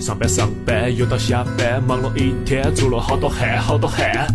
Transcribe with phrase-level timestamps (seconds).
[0.00, 4.26] 上班上班又到下班，忙了一天，出了好多汗，好多汗。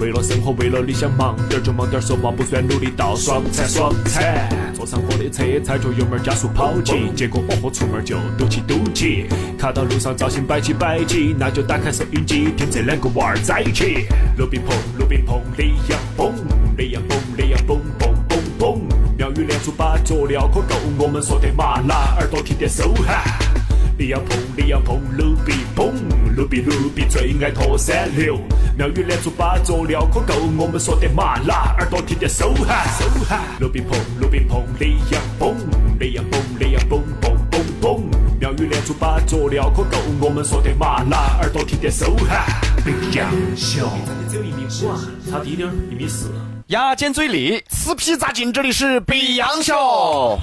[0.00, 4.48] 为了生活，为了理想，忙点就忙点，说忙不算努力到爽惨爽惨。
[4.74, 9.26] 坐上我的车，踩着油门加速跑起，结果哦豁出门就堵起堵起。
[9.56, 14.06] 看到路上造型摆起摆起，那就打开收音机，听这两个娃儿在一起。
[14.36, 16.34] 路边碰，路边碰，李阳蹦，
[16.76, 18.80] 李阳蹦，李阳蹦蹦蹦蹦。
[19.16, 23.22] 妙语连珠把佐料可够，我们说的麻辣，耳朵听点收哈。
[23.98, 25.92] 李阳碰，李阳碰，鲁比碰，
[26.34, 28.38] 鲁比鲁比最爱拖三流。
[28.76, 33.40] 妙语连珠把佐料可够，我们说的麻辣，耳朵听点收哈收哈。
[33.60, 35.54] 鲁比碰，鲁比碰，李阳蹦，
[36.00, 38.10] 李阳蹦，李阳蹦蹦蹦蹦。
[38.40, 42.46] 妙语连珠把佐料可够，我们说的麻辣，耳朵听点收哈。
[42.84, 43.88] 李阳秀，
[44.28, 44.98] 只有一米五啊，
[45.30, 46.32] 差低点儿，一米四。
[46.68, 48.52] 牙尖嘴利，死皮咋劲？
[48.52, 50.38] 这里是比洋秀。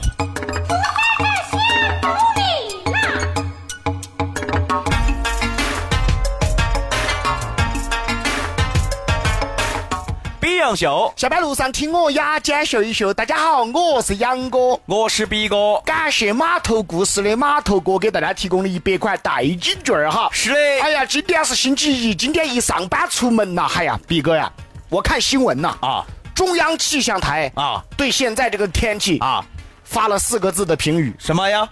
[10.60, 13.14] 比洋秀，下班路上听我牙尖秀一秀。
[13.14, 14.78] 大家好，我是杨哥。
[14.88, 15.80] 我是比哥。
[15.86, 20.28] 感谢码头故事的码头哥给大家提供了一百块代金券儿哈。
[20.34, 24.52] 是的哎呀，今天是星期一，今天一上班出门呐，哎呀，比哥呀，
[24.90, 29.42] 我看新闻呐，啊中央气象台啊对现在这个天气啊，
[29.86, 31.70] 发了四个字的评语：什么呀？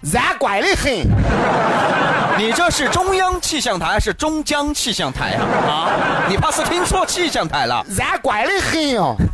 [0.00, 2.13] 热怪的很。
[2.38, 5.44] 你这是中央气象台还是中江气象台啊？
[5.68, 5.90] 啊，
[6.28, 7.84] 你怕是听错气象台了。
[7.88, 9.14] 热怪的很哦。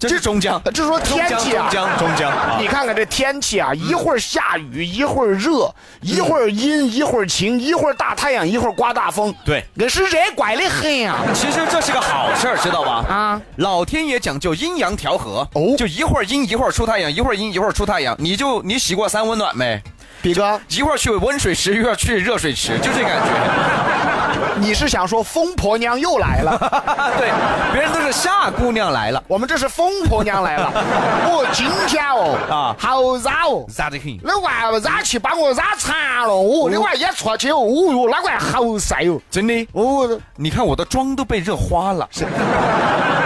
[0.00, 9.34] 这是中江，这说天气啊中江，中江，啊你看看这天气啊，一会儿下雨，一会儿热，一会儿阴，一会儿晴，一会儿大太阳，一会儿刮大风。
[9.44, 11.18] 对那是热怪的很啊！
[11.34, 13.04] 其实这是个好事儿，知道吧？
[13.12, 18.14] 啊，老天爷讲究阴阳调和，哦就一会儿阴一会儿出太阳，一会儿阴一会儿出太阳。
[18.20, 19.82] 你就你洗过三温暖没？
[20.20, 24.17] 比哥，一会儿去温水池，一会儿去热水池，就这感觉。
[24.58, 26.58] 你是想说疯婆娘又来了？
[27.18, 27.30] 对，
[27.72, 30.72] 别人都是夏姑娘来了，我们这是疯婆娘来了。
[31.26, 33.64] 哦，今天哦，啊好热哦。
[33.68, 34.18] 热的很？
[34.22, 39.20] 那娃热气把我热馋了哦，那娃一出去哦，哦哟，那个好晒哦。
[39.30, 39.68] 真的？
[39.72, 42.08] 哦，你看我的妆都被热花了。
[42.10, 42.26] 是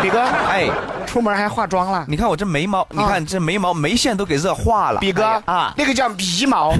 [0.03, 0.69] 比哥，哎，
[1.07, 2.05] 出门还化妆了？
[2.09, 5.01] 你看我这眉毛，你看这眉毛眉线都给热化了。
[5.01, 6.71] 比哥啊，那个叫鼻毛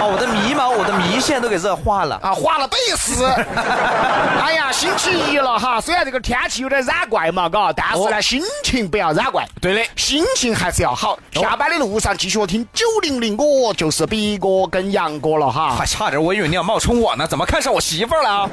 [0.00, 2.18] 哦，我的眉毛，我的眉线都给热化了。
[2.22, 3.27] 啊，化了背丝。
[4.44, 9.46] 哎呀，星期一了哈，虽然这个天气有点染怪嘛，嘎，但是呢，心情不要染怪。
[9.60, 11.18] 对的心情还是要好。
[11.32, 15.84] 下班的路上继续听九零零，我就是比哥跟杨哥了哈还。
[15.84, 18.50] 差点，我以为你要冒充我呢，怎么看上我媳妇儿了啊？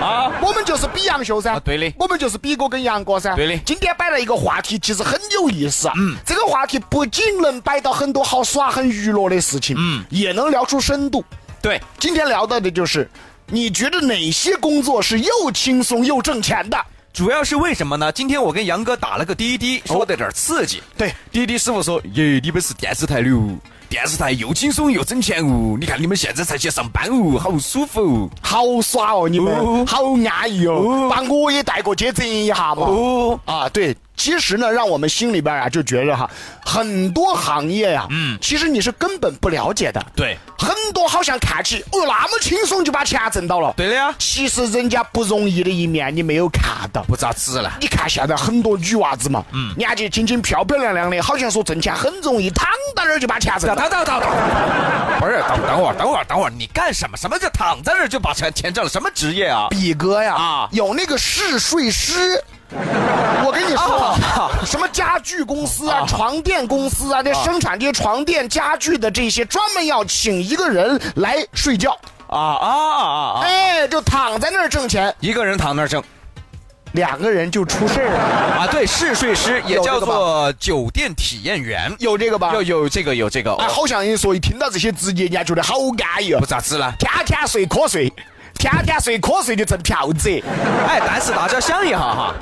[0.00, 5.94] 啊，我们就是比杨秀噻，啊对的我们就是比哥跟杨哥噻，对的今天摆了一个话题，其实很有意思啊。
[5.96, 11.24] 嗯，这个话题不仅能摆到很多好耍、很娱乐的事情，嗯，也能聊出深度。
[11.60, 13.08] 对，今天聊到的就是，
[13.54, 16.86] 你觉得哪些工作是又轻松又挣钱的？
[17.12, 18.10] 主要是为什么呢？
[18.10, 20.82] 今天我跟杨哥打了个滴滴，说的点儿刺激。
[20.96, 23.54] 对，滴滴师傅说：“耶，你们是电视台的哦，
[23.90, 25.76] 电视台又轻松又挣钱哦。
[25.78, 28.30] 你看你们现在才去上班哦，好舒服哦。
[28.40, 32.86] 好耍哦，你们、哦好安逸哦，哦把我也带过去整一下嘛。
[32.86, 36.30] 哦啊，对，其实呢，让我们心里边啊就觉得哈，
[36.64, 40.00] 很多行业呀、嗯，其实你是根本不了解的。
[40.14, 47.02] 对，很多好像看起哦那么轻松就把钱挣到了，对的呀，其实人家不容易的一面你没有看到。
[47.02, 47.78] 不咋子了。
[47.80, 53.88] 你看现在很多女娃子嘛，嗯，年纪轻轻漂漂亮亮的，好像说挣钱很容易，躺到那儿就把钱挣等到。
[53.88, 54.30] 等等等等，
[55.18, 57.16] 不是，等等会儿，等会儿，等会儿，你干什么？
[57.16, 58.88] 什么叫躺在那儿就把钱钱挣了？
[58.88, 59.66] 什么职业啊？
[59.68, 62.40] 比哥呀，啊有那个试睡师。
[63.44, 71.92] 我跟你说，啊 什么家具公司啊、床垫公司啊，那生产这些床垫、家具的这些，专门要请一个人来睡觉，
[72.28, 73.40] 啊啊啊啊啊！
[73.42, 76.02] 哎，就躺在那儿挣钱，一个人躺那儿挣
[76.92, 78.18] 两个人就出事儿了。
[78.18, 78.66] 啊？
[78.70, 82.52] 对，试睡师也叫做酒店体验员，有这个吧？
[82.54, 85.74] 有有这个有这个，哎，好像一说，一听到这些职业，人家觉得好
[86.14, 86.92] 安逸哦不，咋子了。
[86.98, 88.12] 天天睡瞌睡，
[88.58, 90.28] 天天睡瞌睡就挣票子。
[90.86, 92.34] 哎，但是大家想一下哈，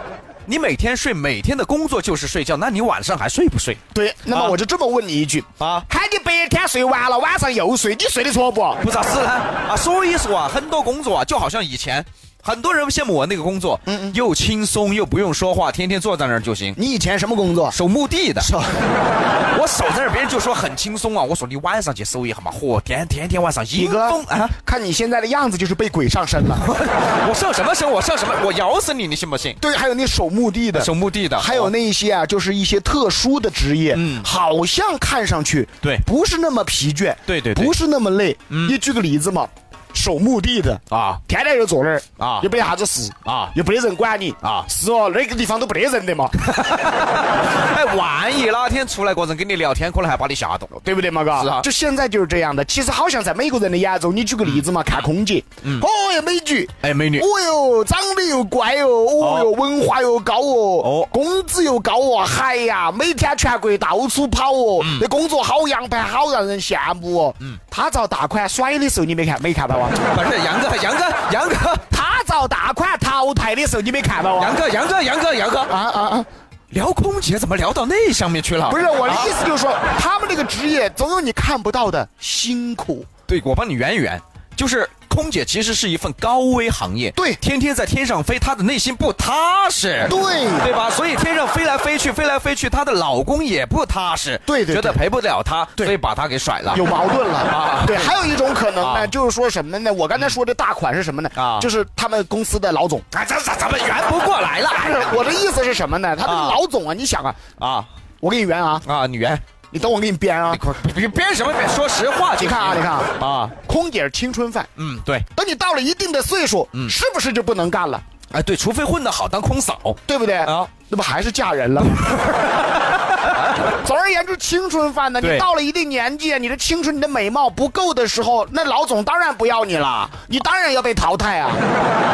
[0.51, 3.77] 你每天睡，每天的工作就是睡觉，那你晚上还睡不睡？
[3.95, 8.61] 对，那么啊我就这么问你一句啊喊你白天睡完了，晚上又睡，你睡得着不？
[8.83, 9.31] 不咋是呢？
[9.31, 12.05] 啊，所以说啊，很多工作啊，就好像以前
[12.43, 16.75] 很多人羡慕我那个工作，嗯嗯，又轻松又不用说话，天天坐在那儿就行。
[16.77, 17.71] 你以前什么工作？
[17.71, 18.41] 守墓地的，
[19.61, 21.23] 我守在那儿，别人就说很轻松啊。
[21.23, 24.49] 我说你晚上去守一下嘛，嚯，天天天晚上阴风啊！
[24.65, 26.59] 看你现在的样子，就是被鬼上身了。
[27.29, 27.91] 我上什么身？
[27.91, 28.35] 我上什么？
[28.45, 29.55] 我咬死你，你信不信？
[29.61, 38.37] 对，还有那守墓地的，守墓地的，还有那一些啊，就是一些特殊的职业，嗯，好像看上去对，不是那么疲倦，对对，不是那么累。
[38.49, 39.47] 你举个例子嘛。
[39.95, 46.29] 守墓地的啊，天天就坐那儿啊，又没啥子事啊，又没得人管你啊，是哦，那个地方都没得人的嘛。
[47.77, 51.25] 哎，万一哪天出来个人跟你聊天，可能还把你吓到，对不对嘛？
[51.25, 51.61] 嘎，是啊。
[51.63, 52.65] 就现在就是这样的。
[52.65, 67.35] 其实好像在每个人的眼中，你举个例子嘛，看空姐，嗯哦哟美女，哎美女，哦哟长得又乖哦，哦哟文化又高哦，哦工资又高哦，嗨呀，每天全国到处跑哦，那工作好洋盘，好让人羡慕哦。
[67.41, 69.91] 嗯，他遭大款甩的时候，你没看没看到啊？
[70.15, 74.45] 不是杨哥，杨哥，杨哥，他遭大款淘汰的时候，你没看到啊？
[74.45, 76.25] 杨哥，杨哥，杨哥，杨哥，啊啊啊！
[76.71, 78.71] 聊空姐怎么聊到那上面去了？
[78.71, 83.05] 不是我的意思，就是说他们这个职业总有你看不到的辛苦。
[83.27, 84.21] 对，我帮你圆一圆，
[84.55, 84.89] 就是。
[85.11, 90.19] 空姐其实是一份高危行业，对，天天在天上飞，她的内心不踏实，对，
[90.63, 90.89] 对吧？
[90.89, 97.85] 所以天上飞来飞去，飞来飞去，她的老公也不踏实，对对，觉得陪不了她，所以把她给甩了，有矛盾了 啊。
[97.87, 99.93] 对，还有一种可能呢，就是说什么呢？
[99.93, 101.29] 我刚才说的大款是什么呢？
[101.35, 104.71] 啊，就是他们公司的老总啊，咱咱咱们圆不过来了。
[105.13, 106.15] 我的意思是什么呢？
[106.17, 107.85] 他的老总啊，你想啊，啊，
[108.21, 109.37] 我给你圆啊，啊，你圆。
[109.71, 110.57] 你等我给你编啊！
[110.97, 111.69] 你编什么编？
[111.69, 115.23] 说实话，你看啊，你看啊，啊，空姐是青春饭，嗯，对。
[115.37, 118.01] 等你到了一定的岁数，嗯，是不是就不能干了？
[118.33, 120.37] 哎，对，除非混得好，当空嫂，对不对？
[120.39, 121.83] 啊，那不还是嫁人了？
[123.85, 131.51] 总而言之，青春饭呢，你到了一定年纪，你的青春、你的美貌不够的时候，那老总当然不要你了，你当然要被淘汰啊！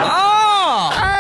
[0.04, 1.15] 啊，哎。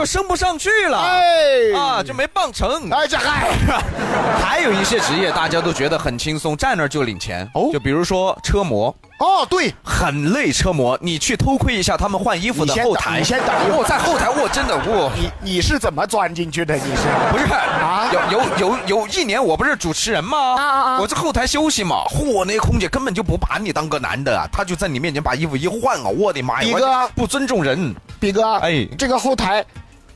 [0.00, 2.88] 就升不上去了，哎啊，就没棒成。
[2.90, 3.50] 哎，这还
[4.42, 7.46] 还有一些职业，大家都觉得很轻松，站那儿就领钱。
[7.52, 8.88] 哦，就比如说车模。
[9.18, 13.18] 哦，对，很累，车模，你去偷窥一下他们换衣服的后台。
[13.18, 15.12] 你先等，我在后台，我真的我。
[15.14, 16.74] 你你是怎么钻进去的？
[16.76, 18.08] 你是不是啊？
[18.10, 20.56] 有有有有一年，我不是主持人吗？
[20.56, 20.98] 啊啊啊！
[20.98, 26.08] 我在后台休息嘛，嚯，那空姐根本就不把你当个男的，她就在你面前把衣服一换啊！
[26.08, 29.62] 我的妈呀，比哥不尊重人，比哥，哎，这个后台。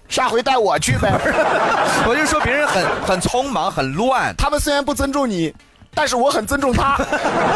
[0.09, 1.13] 下回带我去呗，
[2.07, 5.53] 我就说别人很很匆忙很乱，他们虽然不尊重你，
[5.95, 6.97] 但是我很尊重他。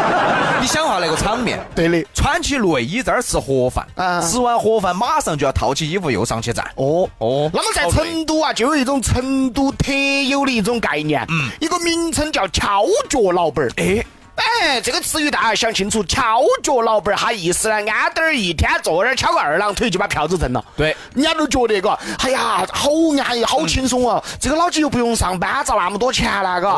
[0.59, 3.85] 你想下那个场面，对的，穿起内衣在那儿吃盒饭，
[4.21, 6.65] 吃完盒饭马上就要套起衣服又上去站。
[6.75, 7.07] 哦。
[7.19, 9.93] 哦，那么在成都啊，就有一种成都特
[10.27, 13.71] 有的一种概念，嗯，一个名称叫翘脚老板儿。
[13.77, 14.03] 哎。
[14.39, 20.63] 哎，这个词语大家想清楚，敲脚老板儿哈意思呢，安点儿一天坐那儿敲个二郎腿就把票子挣了。
[20.77, 22.89] 对，人家都觉得个，哎呀，好
[23.23, 26.77] 安逸，好轻松哦，这个老子又不用上班，咋那么多钱呢，嘎。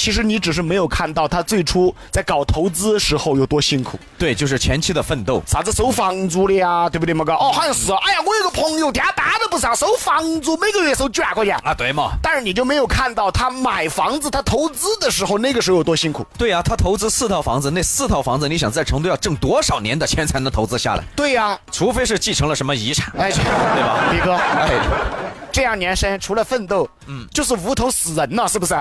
[0.00, 7.22] 其实你只是没有看到他最初在搞投资时候有多辛苦，对，就是前期的奋斗，啥子收房租的呀，对不对嘛？
[7.22, 12.12] 哥，哦，好像是，哎呀，我有个朋友，天单都不上，收房租，每个月收几万块钱啊，对嘛？
[12.22, 16.26] 但是你就没有看到他买房子、他投资的时候，那个时候有多辛苦？
[16.38, 21.04] 对呀，他投资四套房子，那四套房子，你想在成都要挣多少年的钱才能投资下来？
[21.14, 24.32] 对呀，除非是继承了什么遗产，哎，对吧，李哥？
[24.32, 25.29] 哎。
[25.52, 28.74] 这样年生除了奋斗，嗯，就是屋头死人了，是不是？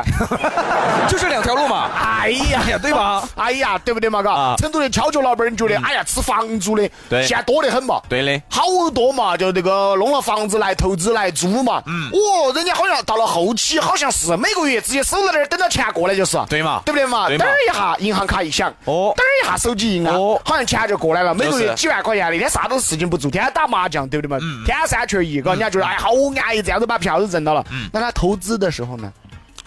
[1.09, 1.89] 就是两条路嘛。
[2.21, 3.27] 哎呀，对吧？
[3.35, 4.21] 哎呀，对不对嘛？
[4.21, 8.01] 嘎，成都的敲脚老板你觉得，哎呀，吃房租的，对，现在多得很嘛。
[8.07, 8.63] 对的，好
[8.93, 11.81] 多嘛，就那个弄了房子来投资来租嘛。
[11.85, 12.09] 嗯。
[12.11, 16.37] 哦，人家好像到了后期，好像是每个月直接守在那儿等到钱过来就是。
[16.49, 16.81] 对嘛？
[16.85, 17.29] 对不对嘛？
[17.29, 21.33] 嘚儿一下银行卡一响，哦，等一下手机一按，哦，好像钱就过来了。
[21.33, 24.43] 每个月几万块钱，那天啥都事情不做，天天打麻将，对不对嘛？
[24.43, 24.63] 嗯。
[24.65, 26.09] 天三缺一，嘎，人家觉得哎好
[26.45, 27.43] 安逸，这样子把票都挣。
[27.43, 29.11] 到了，嗯，那他投资的时候呢？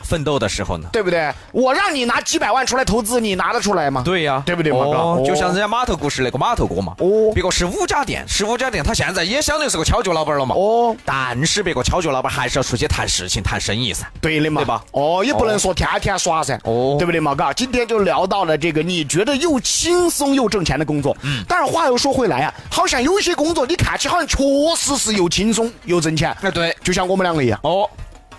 [0.02, 0.88] 奋斗的时候呢？
[0.92, 1.32] 对不对？
[1.52, 4.02] 我让你拿几百万出来投资，你拿得出来吗？
[4.04, 4.78] 对呀，对不对嘛？
[4.78, 6.94] 哦，就像人家码头故事那个码头哥嘛。
[6.98, 10.54] 哦，别个是五家店，十五家店，他现在也相当于是个敲脚老板了嘛。
[10.54, 14.06] 哦，但是别个敲脚老板还是要出去谈事情、谈生意噻。
[14.20, 14.84] 对的嘛，对吧？
[14.92, 16.58] 哦，也不能说天天耍噻。
[16.64, 17.34] 哦，对不对嘛？
[17.34, 21.16] 嘎，今天就聊到了这个你觉得又轻松又挣钱的工作。
[21.22, 21.44] 嗯。
[21.48, 24.36] 但是话又说回来啊，好像有些工作你看起好像确
[24.76, 26.36] 实是又轻松又挣钱。
[26.42, 27.58] 哎，对，就像我们两个一样。
[27.62, 27.88] 哦。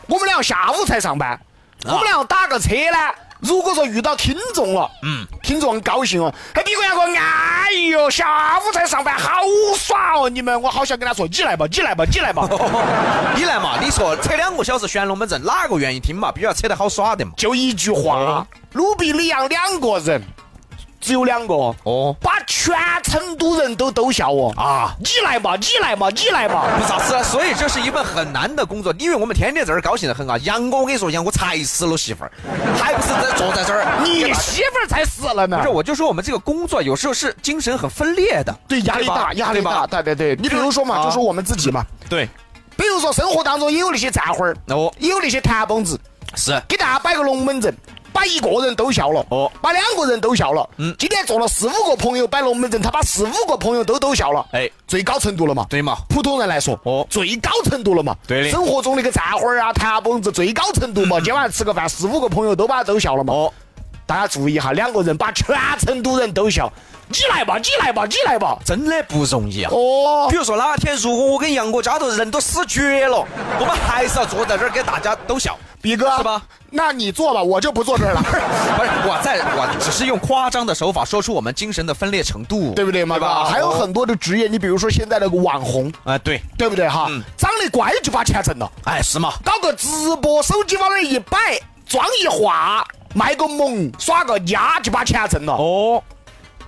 [0.05, 1.39] 我们俩下午才上班，
[1.85, 2.97] 我们俩打个车呢。
[3.39, 6.33] 如果说遇到听众了，嗯，听众很高兴哦。
[6.53, 9.41] 哎，比哥杨哥，哎呦，下午才上班，好
[9.77, 10.29] 耍哦！
[10.29, 12.47] 你们，我好想跟他说，你来吧，你来吧，你来吧，
[13.35, 13.77] 你来嘛！
[13.83, 16.31] 你说扯两个小时旋龙门阵，哪个愿意听嘛？
[16.31, 17.33] 必须要扯得好耍的嘛。
[17.35, 20.23] 就一句话，努比里昂两个人。
[21.03, 24.95] 只有两个哦，把全全成都人都逗笑哦啊！
[24.99, 27.21] 你来嘛，你来嘛，你来嘛，不啥子？
[27.23, 30.37] 所以这是一份很难的工作，因为我们天天在这儿高兴的很啊。
[30.43, 32.31] 杨哥，我跟你说，杨哥才死了媳妇儿，
[32.81, 33.99] 还不是在坐在这儿？
[34.03, 35.57] 你媳妇儿才死了呢？
[35.57, 40.35] 不是，我就说我们这个工作有时候是精神很分裂的，对，压力大，压力大，对对对。
[40.37, 42.27] 你比如说嘛，就说我们自己嘛，对。
[42.75, 45.99] 比如说生活当中也有那些战花儿，哦，也有那些弹蹦子，
[46.35, 47.75] 是给大家摆个龙门阵。
[48.13, 55.65] 把一个人逗笑了，哦，把两个人逗笑了，嗯，今天做了四五个朋友摆龙门阵，他把四五个朋友都逗笑了，哎，最高程度了嘛？
[55.69, 55.97] 对嘛？
[56.07, 58.15] 普通人来说，哦，最高程度了嘛？
[58.27, 58.51] 对的。
[58.51, 61.19] 生活中那个战花儿啊、弹蹦子，最高程度嘛？
[61.19, 63.33] 今晚吃个饭，四五个朋友都把他逗笑了嘛？
[63.33, 63.53] 哦，
[64.05, 66.71] 大家注意哈，两个人把全成都人都笑，
[67.07, 69.71] 你来吧，你来吧，你来吧，真的不容易啊。
[69.73, 73.25] 哦，比如说哪天如果我跟杨哥家头人都死绝了，
[73.59, 75.57] 我们还是要坐在这儿给大家逗笑。
[75.83, 76.41] 比哥是吧？
[76.69, 78.21] 那你坐吧，我就不坐这儿了。
[78.23, 83.19] 不是，我在我只是用夸张的手法说出我们精神的分裂程度，对不对嘛？
[83.19, 83.43] 吧？
[83.43, 87.09] 还有很多的职业，你比如说现在那个网红，哎，对，对不对哈？
[87.37, 89.33] 长得乖就把钱挣了，哎，是嘛？
[89.43, 89.87] 搞个直
[90.21, 91.37] 播，手机往那一摆，
[91.85, 95.51] 妆一化，卖个萌，耍个丫就把钱挣了。
[95.51, 96.01] 哦。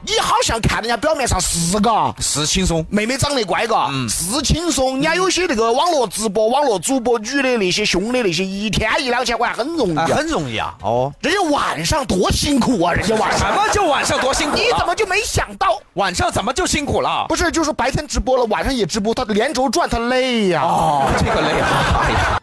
[0.08, 3.76] 你好像看人家表面上是个是轻松，妹妹长得乖个，
[4.08, 4.94] 是轻松。
[4.94, 10.76] 人家有些那个网络直播、网络主播，女的那些凶的那些，一天一两千块很容易，很容易啊。
[10.84, 14.56] 哦，人家晚上多辛苦啊，人家晚上什么叫晚上多辛苦？
[14.56, 17.26] 你怎么就没想到晚上怎么就辛苦了？
[17.28, 20.62] 不是，就是白天直播了，晚上也直播，他连轴转，他累呀。
[20.62, 22.38] 哦，这个累啊。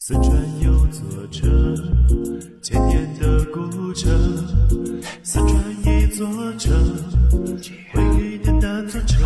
[0.00, 0.26] 四川
[0.86, 1.50] 有座城，
[2.62, 4.08] 千年的古城。
[5.24, 5.52] 四川
[5.84, 6.26] 一座
[6.56, 6.72] 城，
[7.92, 9.20] 回忆的那座城。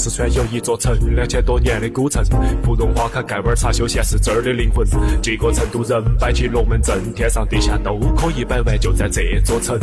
[0.00, 2.24] 四川有一座城，两千多年的古城，
[2.64, 4.82] 芙蓉花开，盖碗茶，休闲是这儿的灵魂。
[5.20, 9.78] 几个成都人摆起龙门阵，天上地下都可以摆完，就在这座城。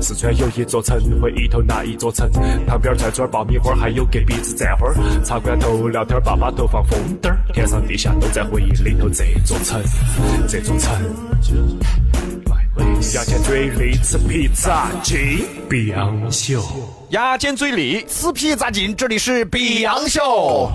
[0.00, 2.26] 四川有一座城，回忆头那一座城，
[2.66, 4.90] 旁边串串爆米花，还有隔壁子蘸花。
[5.22, 9.10] 茶馆头聊天，爸爸头放风灯儿，天上地下都在回忆里头。
[9.10, 9.78] 这座城，
[10.48, 10.90] 这座城。
[12.78, 15.44] 牙尖嘴里，吃披萨劲？
[15.68, 16.62] 比昂秀，
[17.08, 18.94] 牙尖嘴里，吃披萨劲？
[18.94, 20.70] 这里是比昂秀。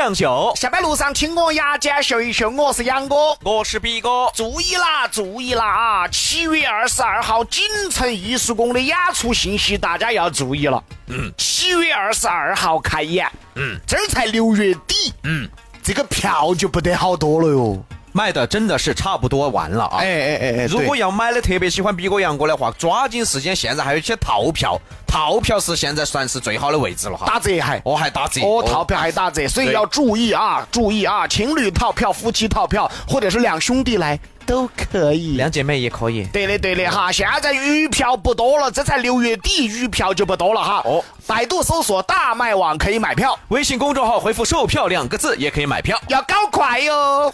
[0.00, 4.30] 杨秀，下班路上听我牙尖秀一秀，我是杨哥，我是毕哥。
[4.34, 6.08] 注意啦，注意啦啊！
[6.08, 10.82] 七月二十二号锦城艺术宫的演出信息，大家要注意了。
[11.08, 13.30] 嗯，七月二十二号开演。
[13.56, 15.12] 嗯，这儿才六月底。
[15.24, 15.46] 嗯，
[15.82, 17.84] 这个票就不得好多了哟。
[18.12, 19.98] 卖的真的是差不多完了啊！
[19.98, 27.26] 哎哎哎哎，如果要买的特别喜欢比哥杨哥的话，抓紧时间，现在还有一些套票，套票是现在算是最好的位置了哈。
[27.26, 27.80] 打折还。
[27.84, 28.40] 哦还打折。
[28.42, 36.24] 哦，套票还打折，所以要注意啊，注意啊，情侣套票、夫妻套票，或者是两兄弟来都可以，两姐妹也可以。
[36.32, 40.82] 对的对的哈，现在余票不多了，这才六月底，余票就不多了哈。
[40.84, 47.32] 哦，百度搜索大麦网可以买票，微信公众号回复售票两个字也可以买票，要搞快哟。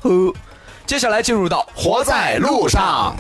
[0.87, 3.17] 接下来进入到活在路上。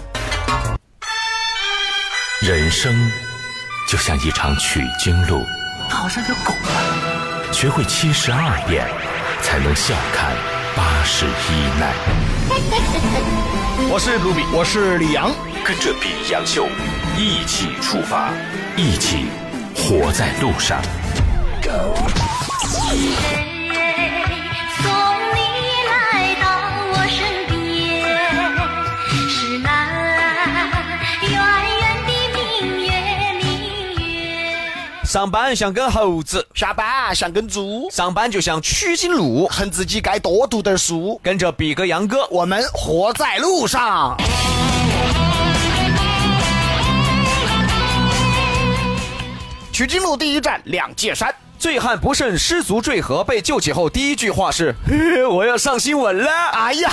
[2.40, 3.10] 人生
[3.90, 5.44] 就像一场取经路，
[5.90, 7.52] 好像有狗啊！
[7.52, 8.86] 学会七十二变，
[9.42, 10.32] 才能笑看
[10.76, 11.92] 八十一难。
[13.90, 15.32] 我是卢比，我是李阳，
[15.64, 16.68] 跟着比杨秀
[17.16, 18.30] 一起出发，
[18.76, 19.26] 一起
[19.74, 20.80] 活在路上。
[35.06, 37.88] 上班像根猴子，下班像根猪。
[37.92, 41.20] 上班就像取经路，恨自己该多读点书。
[41.22, 44.16] 跟着比哥、杨哥，我们活在路上。
[49.72, 54.74] 取经路第一站两界山，醉汉不慎失足坠河，被救起后第一句话是
[55.30, 56.90] ：“我要上新闻了。”哎呀，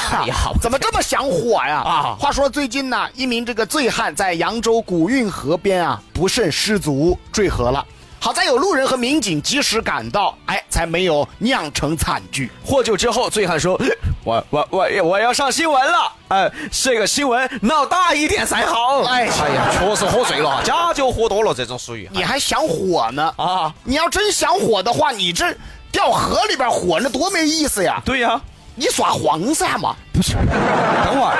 [0.62, 1.77] 怎么这么想火呀？
[1.77, 2.15] 啊！
[2.20, 7.84] 话说最近呢，一名这个醉汉在扬州古运河边啊，不慎失足坠河了。
[8.24, 12.50] 好在有路人和民警及时赶到，哎，才没有酿成惨剧。
[12.63, 13.77] 获救之后，醉汉说
[14.24, 22.08] ：“我我我我要上新闻了，哎，这个新闻闹大一点才好。”哎哎呀，确实喝醉了，假酒喝多了，这种属于。
[22.13, 23.34] 你还想火呢？
[23.36, 25.53] 啊，你要真想火的话，你这
[25.92, 28.01] 掉河里边火，那多没意思呀！
[28.06, 28.39] 对呀，
[28.74, 29.94] 你耍黄鳝嘛？
[30.13, 31.36] 不是，等会儿，等会儿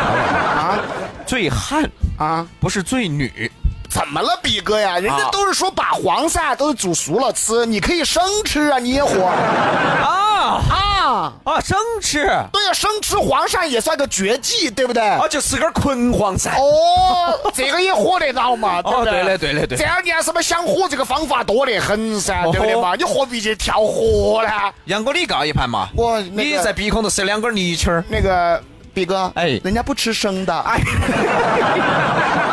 [0.59, 0.79] 啊，
[1.25, 3.49] 醉汉啊，不是醉女。
[3.93, 4.97] 怎么了，比哥呀？
[4.97, 11.33] 人家啊都是说把黄鳝都是煮熟了吃，你可以生吃啊，你也火啊啊。
[11.43, 15.03] 啊，生吃啊，对呀、生吃黄鳝也算个绝技，对不对？
[15.03, 16.50] 啊就是根捆黄鳝。
[16.57, 19.12] 哦，这个也火得到嘛，对不哦，对？
[19.12, 19.77] 对的，对的，对的。
[19.77, 22.95] 这二年什么想火这个方法多得很噻，哦对不对嘛？
[22.95, 24.50] 你何必去跳河呢？
[24.85, 25.89] 杨哥，你告一盘嘛？
[25.95, 28.03] 我那个你在鼻孔头塞两根泥鳅儿。
[28.09, 28.59] 那个
[28.93, 30.57] 比哥，哎人家不吃生的。
[30.62, 30.79] 哎，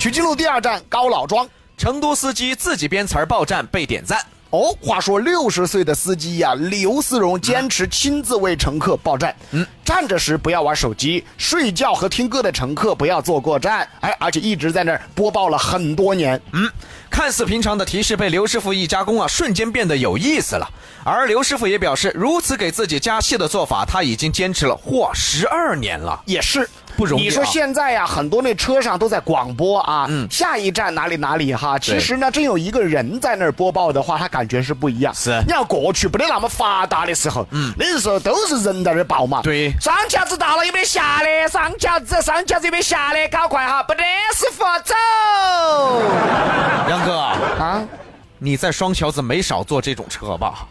[0.00, 1.46] 曲靖路第二站高老庄。
[1.76, 4.18] 成都司机自己编词儿报站被点赞。
[4.48, 9.36] 哦，话说六十岁的司机呀、刘思荣坚持亲自为乘客报站。
[9.50, 13.86] 嗯，站着时不要玩手机，睡觉和听歌的乘客不要坐过站。
[14.00, 16.40] 哎，而且一直在那儿播报了很多年。
[16.52, 16.70] 嗯，
[17.10, 20.66] 看似平常的提示被刘师傅一加工啊，瞬间变得有意思了。
[21.04, 26.22] 而刘师傅也表示，如此给自己加戏的做法，他已经坚持了嚯十二年了。
[26.26, 31.78] 也是不容易啊你说现在呀、很多那车上都在广播啊，下一站哪里哪里哈。
[31.78, 35.14] 其实呢，真有一个人在那儿播报的话，他感觉是不一样。
[35.14, 39.40] 是你要过去不得那么发达的时候，嗯，那时候都是人在那儿报嘛。
[39.42, 41.48] 对上架子到了有没有下的？
[41.48, 43.28] 上架子上架子有没有下的？
[43.28, 44.02] 搞快哈，不得
[44.34, 44.94] 师傅走
[46.88, 47.82] 杨哥，啊
[48.42, 50.66] 你在双桥子没少坐这种车吧？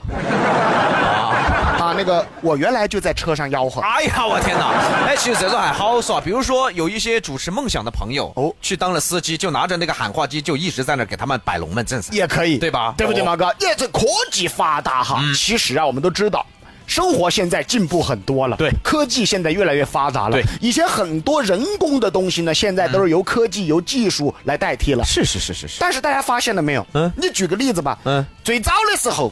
[1.80, 1.94] 啊！
[1.96, 3.80] 那个我原来就在车上吆喝。
[3.82, 4.74] 哎呀，我天哪！
[5.08, 12.04] 哎，其实这种还好说，比如说有一些主持梦想的朋友，哦哦，去当了司机，就拿着那个喊话机，就一直在那儿给他们摆龙门阵。
[12.12, 13.54] 也可以，对吧对不对，哦马哥？
[13.60, 16.44] 也这科技发达哈，其实啊，我们都知道。
[16.90, 20.32] 生活现在进步很多了，对科技现在越来越发达了。
[20.32, 25.06] 对以前很多人工的东西呢，现在都是由科技、由技术来代替了。
[25.06, 25.78] 是是是是是。
[25.80, 26.86] 但是大家发现了没有？
[26.94, 28.00] 嗯你举个例子吧。
[28.06, 29.32] 嗯，最早的时候，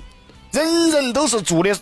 [0.51, 1.75] 人人都是做的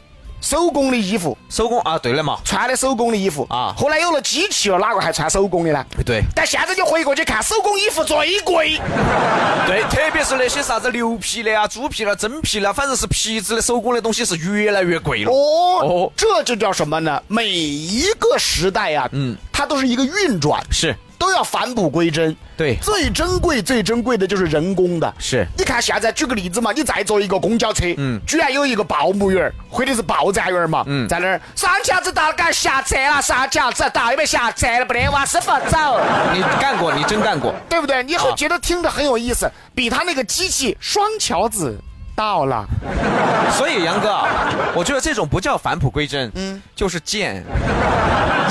[0.46, 3.48] 手工的衣服，手工啊，对了嘛，穿的手工的衣服。
[3.50, 3.74] 啊。
[3.76, 5.84] 后来有了机器了，哪个还穿手工的呢？
[6.06, 6.22] 对。
[6.36, 8.80] 但现在就回过去看，手工衣服最贵。
[9.66, 15.32] 对，特别是那些啥子牛皮的啊、猪皮的、真皮的，反正是皮质的手工的东西是越来越贵了。
[15.32, 16.12] 哦哦。
[16.16, 17.20] 这就叫什么呢？
[17.28, 22.36] 每一个时代呀、嗯，它都是一个运转，是都要返璞归真。
[22.58, 25.14] 对最珍贵、最珍贵的就是人工的。
[25.20, 34.86] 是你看现在举个例子嘛，你再坐一个公交车，嗯，居然有一个报幕员儿或者是报站员儿嘛，嗯，在那儿上桥子到了，赶下车了，上桥子到有没有下车了？
[34.86, 36.00] 不得，往师傅走。
[36.34, 37.54] 你干过，你真干过。
[37.70, 38.02] 对不对？
[38.04, 41.78] 你会觉得听着很有意思，比他那个机器双桥子
[42.16, 42.66] 到了。
[43.52, 44.28] 所以杨哥啊，
[44.74, 47.44] 我觉得这种不叫返璞归真，嗯，就是贱。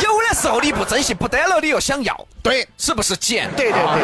[0.02, 3.50] 有的时候你不珍惜，不得了你又想要，对，是不是贱？
[3.56, 4.02] 对对对，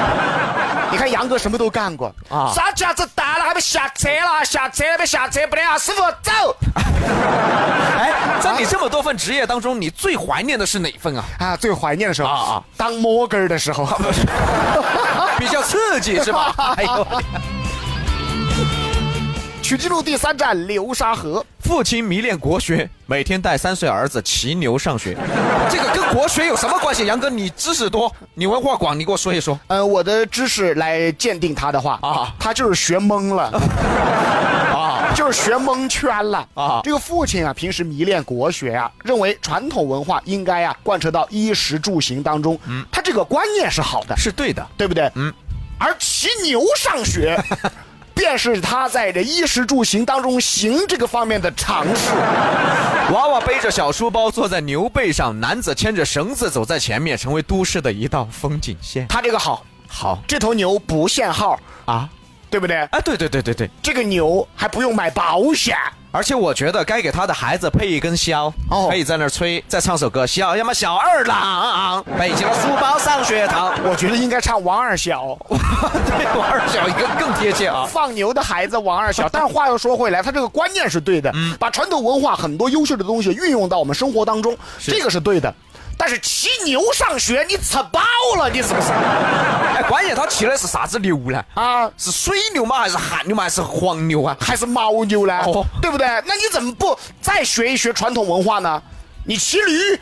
[0.91, 6.57] 你看杨哥什么都干过啊啥架子大了，还没下车了，下车了没下车，不得啊，师傅走。
[7.99, 11.25] 哎，在你这么多份职业当中，你最怀念的是哪份啊？
[11.39, 13.87] 啊，最怀念的时候啊啊，当摸根的时候。
[15.39, 16.55] 比较刺激是吧？
[16.77, 17.07] 哎呦，
[19.71, 21.47] 曲靖路第三站流沙河。
[21.61, 25.17] 父亲迷恋国学，每天带三岁儿子骑牛上学，
[25.71, 27.07] 这个跟国学有什么关系？
[27.07, 29.57] 杨哥，你知识多，你文化广，你给我说一说。
[29.69, 33.45] 呃，我的知识来鉴定他的话啊他就是学懵了
[34.75, 42.59] 啊， 就是学蒙圈了啊这个父亲啊，平时迷恋国学啊，认为传统文化应该啊贯彻到衣食住行当中。
[42.67, 45.09] 嗯，他这个观念是好的，是对的，对不对？
[45.15, 45.33] 嗯。
[45.79, 47.43] 而骑牛上学，
[48.21, 52.11] 便是他在这衣食住行当中行这个方面的尝试。
[53.15, 59.09] 娃娃背着小书包坐在牛背上，男子牵着绳子走在前面，成为都市的一道风景线。
[59.09, 62.11] 他这个好，好这头牛不限号，啊，
[62.51, 62.77] 对不对？
[62.91, 65.77] 哎，对对对对对，这个牛还不用买保险。
[66.13, 73.73] 而且我觉得该给他的孩子配一根箫，哦可以在那儿吹，再唱首歌，小呀嘛小二郎，背起了书包上学堂。
[73.85, 77.87] 我觉得应该唱王二小， 对，王二小一个更贴切啊。
[77.89, 79.29] 放牛的孩子王二小。
[79.31, 85.55] 但是话又说回来，他这个观念是对的，把传统文化很多优秀的东西运用到我们生活当中，这个是对的。
[86.01, 88.01] 但是骑牛上学，你吃饱
[88.39, 88.89] 了，你是不是？
[89.77, 91.45] 哎，关键他骑的是啥子牛呢？
[91.53, 92.79] 啊，是水牛吗？
[92.79, 93.43] 还是旱牛吗？
[93.43, 94.35] 还是黄牛啊？
[94.41, 95.39] 还是牦牛呢？
[95.45, 96.07] 哦对不对？
[96.25, 98.83] 那你怎么不再学一学传统文化呢？
[99.27, 99.95] 你骑驴，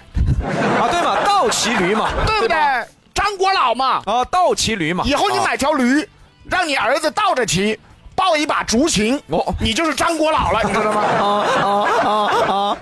[0.80, 2.56] 啊，对嘛，倒骑驴嘛，对不对？
[2.56, 5.02] 吧张国老嘛，啊，倒骑驴嘛。
[5.04, 6.08] 以后你啊买条驴，
[6.48, 7.76] 让你儿子倒着骑，
[8.14, 11.02] 抱一把竹琴，哦你就是张国老了，你知道吗？
[11.02, 11.26] 啊
[11.64, 12.76] 啊啊啊！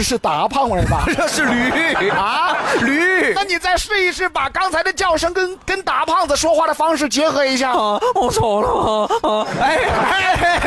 [0.00, 1.04] 这是大胖味儿吧？
[1.14, 7.72] 这是驴啊，驴那你再试一试，把刚才的叫声跟跟大胖子说话的方式结合一下。
[7.72, 8.00] 啊！
[8.14, 9.46] 我错了啊！
[9.60, 9.78] 哎
[10.10, 10.58] 哎哎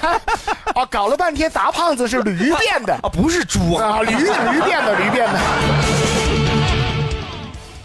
[0.00, 0.20] 哎！
[0.76, 3.98] 啊，搞了半天大胖子是驴变的啊，不是猪啊！
[3.98, 5.38] 啊，驴驴变的，驴变的。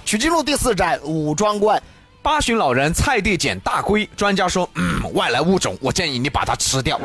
[0.05, 1.77] 曲靖路第四站武装观。
[2.21, 6.97] 八旬老人菜地捡大龟，专家说，嗯，外来物种，我建议你把它吃掉。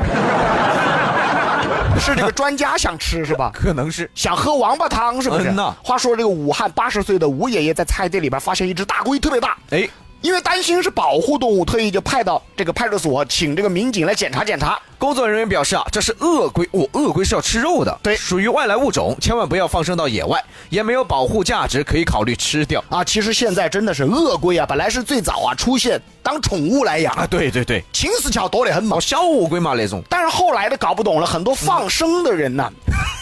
[2.01, 3.51] 是这个专家想吃是吧？
[3.55, 5.51] 可能是想喝王八汤是不是？
[5.51, 9.57] 嗯呐话说这个武汉八十岁的吴爷爷在菜地里边发现一只大龟，特别大。
[9.71, 9.89] 哎，
[10.25, 14.81] 因为担心是保护动物，特意就派到这个派出所，请这个民警来检查检查。
[14.97, 22.83] 工作人员表示啊，这是鳄龟，哦，鳄龟是要吃肉的，对属于外来物种，千万不要放生到野外，也没有保护价值，可以考虑吃掉。
[22.89, 29.01] 啊，其实现在真的是鳄龟啊，本来是最早啊出现当宠物来养，啊，对对对，秦石桥多得很嘛哦，。
[29.03, 32.73] 小乌龟嘛那种，但是后来的搞不懂了，很多放生的人呢，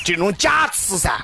[0.05, 1.15] 这种假慈善，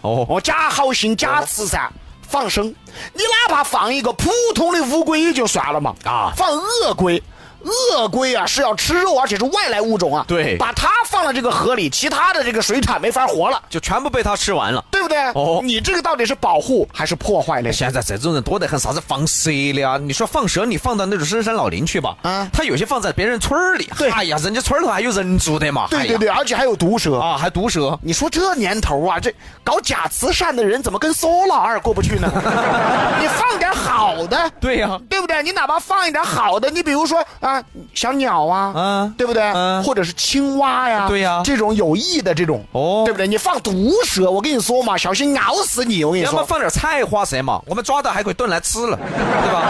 [0.00, 1.92] 哦，哦，假好心、假慈善。
[2.28, 6.32] 放生，你哪怕放一个普通的乌龟也就算了嘛，啊。
[6.36, 7.22] 放鳄龟，
[7.68, 14.84] 鳄龟啊是要吃肉，而且是外来物种啊，对把它放到这个河里，其他的这个水产没法活了，就全部被它吃完了。
[14.90, 15.18] 对不对？
[15.34, 17.72] 哦你这个到底是保护还是破坏呢？
[17.72, 19.98] 现在这种人多得很，啥子放蛇的啊？
[19.98, 27.18] 你说放蛇，你放到那种深山老林去吧，啊他有些放在别人村儿里，对哎呀，人家村儿头还有人住的嘛，对对对，而且还有毒蛇。
[27.18, 29.32] 啊，还毒蛇，你说这年头啊，这
[29.64, 32.30] 搞假慈善的人怎么跟仨老二过不去呢？
[33.20, 35.42] 你放点好的，对呀对不对？
[35.42, 37.57] 你哪怕放一点好的，你比如说啊，
[37.94, 39.42] 小鸟啊，嗯对不对？
[39.54, 43.26] 嗯或者是青蛙呀，对呀这种有益的这种，哦对不对？
[43.26, 46.04] 你放毒蛇，我跟你说嘛，小心咬死你！
[46.04, 49.62] 我跟你说，要么放点菜花蛇嘛，我们抓到还可以炖来吃了，对吧？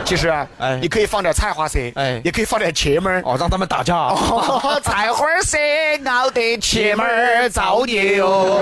[0.04, 0.28] 其实
[0.58, 3.22] 哎你可以放点菜花蛇，哎也可以放点茄门儿。
[3.24, 3.94] 哦，让他们打架。
[3.96, 5.56] 哦，菜花蛇
[6.04, 8.60] 咬得茄门儿造孽哦。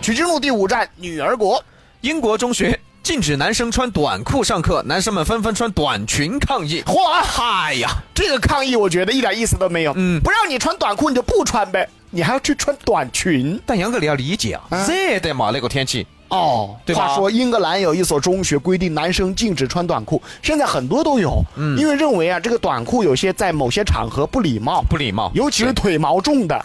[0.00, 1.62] 曲靖路第五站女儿国，
[2.00, 6.82] 英国中学禁止男生穿短裤上课，男生们纷纷穿短裙抗议。
[6.86, 7.20] 嚯！
[7.20, 9.92] 嗨呀，这个抗议我觉得一点意思都没有。
[9.96, 16.06] 嗯，不让你穿短裤你就不穿呗，你还要去穿短裙但杨哥你要理解啊，热的嘛那个天气。
[16.32, 16.76] 哦。
[16.84, 26.60] 对吧话说英格兰有一所中学规定男生禁止穿短裤，现在很多都有，嗯，因为认为啊这个短裤有些在某些场合不礼貌，不礼貌尤其是腿毛重的，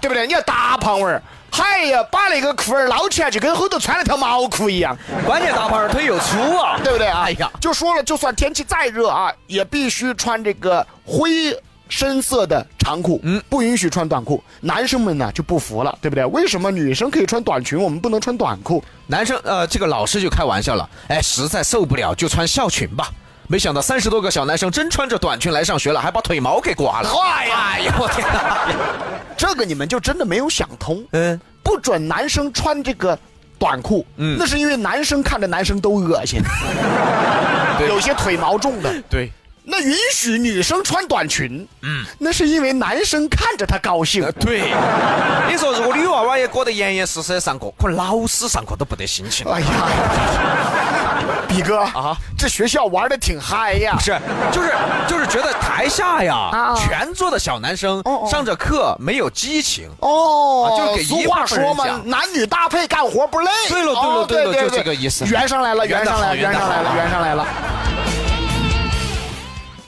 [0.00, 0.26] 对不对？
[0.26, 4.96] 你要大胖娃儿，嗨呀，把那个裤儿捞起来就跟后头穿了条毛裤一样。
[5.24, 7.24] 关键大胖儿腿又粗啊，对不对啊？
[7.26, 11.52] 哎呀，就说了，就算天气再热啊，也必须穿这个灰
[11.88, 14.42] 深色的长裤，嗯，不允许穿短裤。
[14.60, 16.24] 男生们呢就不服了，对不对？
[16.26, 18.82] 为什么女生可以穿短裙，我们不能穿短裤？
[19.06, 23.10] 男生呃，这个老师就开玩笑了，哎，实在受不了就穿校裙吧。
[23.48, 27.08] 没想到三十多个小男生真穿着短裙来上学了，还把腿毛给刮了。
[27.22, 28.66] 哎呀，我天哪！
[29.38, 31.04] 这个你们就真的没有想通。
[31.12, 33.16] 嗯，不准男生穿这个
[33.56, 36.40] 短裤，嗯那是因为男生看着男生都恶心，
[37.78, 38.92] 对有些腿毛重的。
[39.08, 39.30] 对，
[39.68, 44.24] 那允许女生穿短裙，嗯，那是因为男生看着她高兴。
[44.24, 44.72] 呃对。
[45.50, 49.44] 你说如果女娃娃也裹得严严实实的上课，可能老师上课都不得心情。
[49.50, 49.66] 哎呀，
[51.48, 54.00] 比哥啊啊，这学校玩的挺嗨呀不。
[54.00, 54.16] 是，
[54.52, 54.72] 就是
[55.08, 59.90] 就是觉得台下呀，啊全座的小男生哦哦上着课没有激情。
[59.98, 63.50] 哦，啊就是给俗话说嘛男女搭配干活不累。
[63.68, 67.46] 对了对了哦对了就这个意思圆上来了，圆上来了，圆上来了，圆上来了。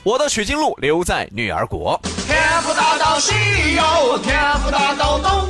[0.09, 2.01] 我的取经路留在女儿国。
[2.25, 3.31] 天府大道西
[3.75, 5.47] 游，天府大道东，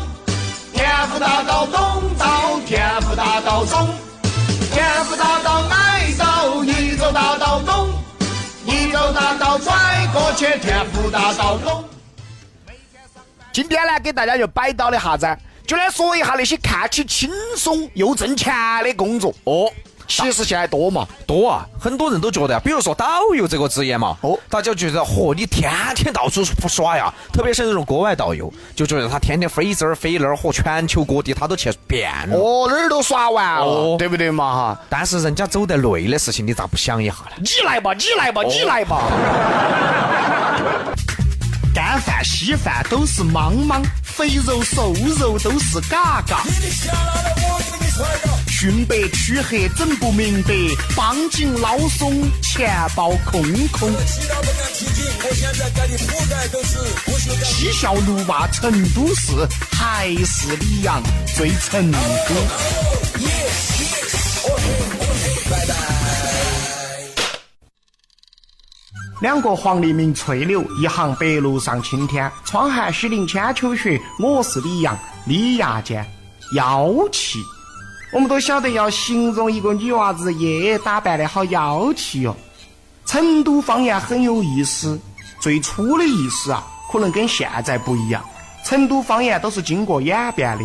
[0.73, 3.87] 天府大道东到天府大道中，
[4.73, 7.89] 天府大道挨到一州大道东，
[8.65, 11.85] 一走大道转过去天府大道东。
[13.53, 15.25] 今天呢，给大家就摆到的啥子，
[15.65, 19.33] 就来说一下那些看起轻松又挣钱的工作。
[19.45, 19.71] 哦，
[20.09, 32.35] 其实现在多嘛，多啊，很多人都觉得啊，比如说导游这个职业嘛，哦哦，大家觉得嚯，你天天到处耍呀，特别是那种国外导游，就觉得他天天飞这儿飞那儿，和全球各地他都去遍了。
[32.35, 34.79] 哦，哪儿都耍完了，哦对不对嘛哈？
[34.89, 37.31] 但是人家走得累的事情，你咋不想一下呢？
[37.37, 39.03] 你来吧，你来吧，你来吧。
[41.73, 46.43] 干饭稀饭都是莽莽，肥肉瘦肉都是嘎嘎。
[48.59, 50.53] 熏白黢黑整不明白，
[50.93, 53.89] 绑紧捞松钱包空空。
[57.41, 59.31] 嬉笑怒骂成都市，
[59.71, 61.01] 还是李阳
[61.37, 61.97] 最成都。
[69.21, 72.29] 两个黄鹂鸣翠柳，一行白鹭上青天。
[72.43, 76.05] 窗含西岭千秋雪，我是李阳，李牙尖，
[76.55, 77.39] 妖气。
[78.11, 82.35] 我们都晓得要形容一个女娃子耶打扮的好妖气哟、
[83.05, 84.99] 成都方言很有意思，
[85.39, 88.23] 最初的意思啊，可能跟现在不一样。
[88.65, 90.63] 成都方言都是经过演变的，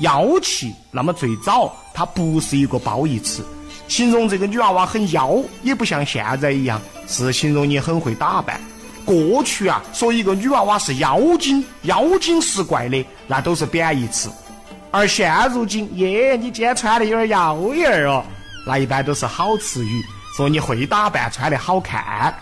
[0.00, 3.44] 妖气，那么最早它不是一个褒义词，
[3.86, 8.60] 形容这个女娃娃很妖，也不像现在一样是形容你很会打扮。
[9.04, 14.28] 过去啊，说一个女娃娃是妖精、妖精识怪的，那都是贬义词。
[14.92, 18.22] 而现如今，耶，你今天穿的有点妖艳哦，
[18.66, 20.04] 那一般都是好词语，
[20.36, 22.32] 说你会打扮，穿的好看。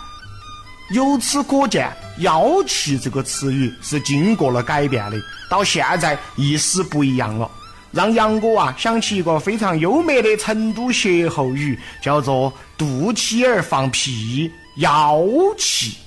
[0.92, 5.16] 由此可见，“妖气”这个词语是经过了改变的，
[5.48, 7.48] 到现在意思不一样了，
[7.92, 15.22] 让杨哥啊想起一个非常优美的成都歇后语，叫做“肚脐儿放屁，妖
[15.56, 15.98] 气”。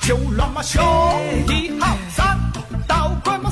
[0.00, 0.80] 就乱嘛，兄
[1.46, 1.96] 弟好；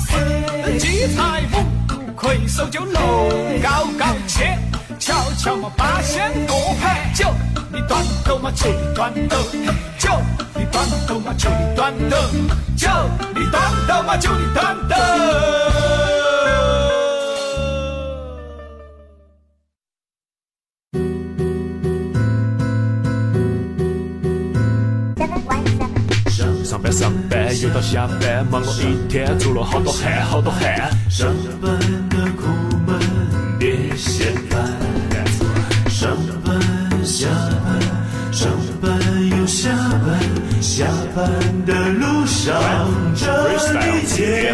[0.07, 3.29] 四季财五魁首就楼
[3.61, 4.57] 高高切，
[4.99, 7.33] 瞧瞧嘛，八仙过海；酒
[7.71, 9.37] 你端斗嘛，酒你端斗；
[9.97, 10.09] 酒
[10.55, 12.17] 你端斗嘛，酒你端斗；
[12.75, 12.89] 酒
[13.35, 15.90] 你端斗嘛，酒你端斗。
[27.81, 30.91] 到下班，忙了一天，出了好多汗好多汗。
[31.09, 31.71] 上班
[32.09, 32.45] 的苦
[32.85, 32.99] 闷
[33.57, 34.61] 别嫌烦，
[35.89, 36.15] 上
[36.45, 36.61] 班
[37.03, 37.27] 下
[37.65, 38.91] 班，上班
[39.31, 39.71] 又下
[40.05, 41.27] 班，下班
[41.65, 42.53] 的路上
[43.15, 43.51] 这
[43.97, 44.53] 一切。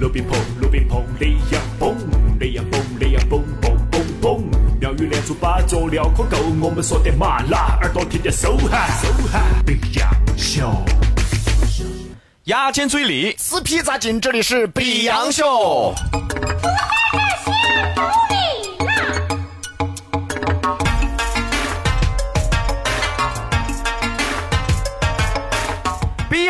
[0.00, 1.94] 路边碰，路边碰，烈阳崩，
[2.40, 4.50] 烈阳崩，烈阳崩崩崩崩。
[4.80, 9.42] 妙语连珠把佐料可够，我们说点麻辣，耳朵听见收汗收汗。
[9.66, 10.72] 别样秀，
[12.46, 15.94] 牙尖嘴利，死皮扎紧，这里是比洋秀。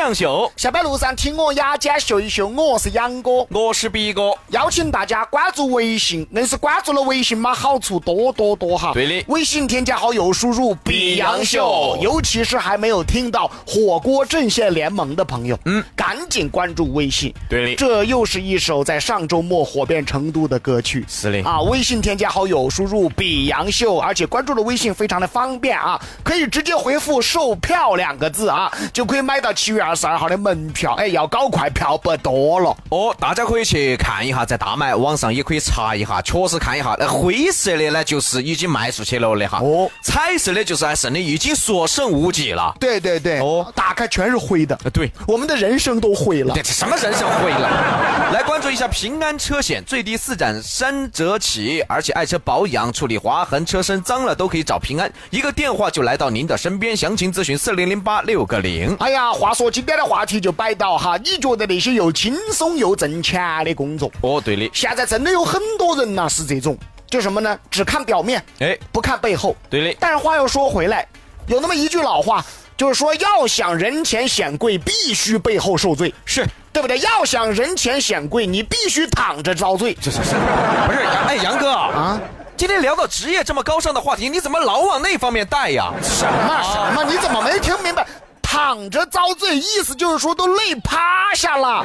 [0.03, 3.47] 洋秀，下班路上听我牙尖秀一秀，我是杨哥。
[3.51, 4.33] 我是毕哥。
[4.49, 8.91] 邀请大家关注微信，硬是关注了微信嘛，好处多多多哈。
[8.95, 17.33] 对的微信添加好友，输入“比杨秀”，尤其是还没有听到火锅阵线联盟的朋友，嗯，赶紧关注微信。
[17.49, 21.05] 对的这又是一首在上周末火遍成都的歌曲。
[21.07, 30.94] 是的啊，微信添加好友，输入“比杨秀”，而且关注了微信非常的方便啊，可以直接回复“售票”两个字啊，就可以买到七月二十二号的门票。
[30.94, 32.76] 哎，要搞快，票不多了。
[32.90, 36.96] 哦，大家可以去看一下，在大麦网上也可以查一下，确实看一下。
[36.98, 39.61] 那灰色的呢，就是已经卖出去了的哈。
[39.62, 42.74] 哦彩色的就是还剩的，已经所剩无几了。
[42.78, 46.62] 对对对，哦打开全是灰的，呃对，我们的人生都灰了这。
[46.62, 47.68] 什么人生灰了？
[48.33, 56.96] 来关注一下平安车险，最低四展三折起，而且爱车保养、处理划痕、车身脏了都可以找平安，一个电话就来到您的身边。
[56.96, 58.94] 详情咨询四零零八六个零。
[59.00, 66.77] 哎呀，话说今天的话题就摆到哈，你觉得那些又轻松又挣钱的工作，哦，对的，现在真的有很多人呐、是这种，
[67.09, 67.59] 就什么呢？
[67.71, 69.57] 只看表面，哎，不看背后。
[69.68, 71.07] 对的，但是话又说回来，
[71.47, 72.45] 有那么一句老话，
[72.77, 76.47] 就是说要想人前显贵，必须背后受罪，是。
[76.73, 76.99] 对不对？
[77.01, 79.95] 要想人前显贵，你必须躺着遭罪。
[80.01, 80.31] 这是是，
[80.87, 81.01] 不是？
[81.29, 82.21] 哎，杨哥啊啊，
[82.57, 85.92] 今天聊到职业这么高尚的话题，你怎么老往那方面带呀？
[86.03, 87.05] 什么什么？
[87.05, 88.07] 你怎么没听明白？
[88.53, 91.83] 躺着遭罪，意思就是说都累趴下了。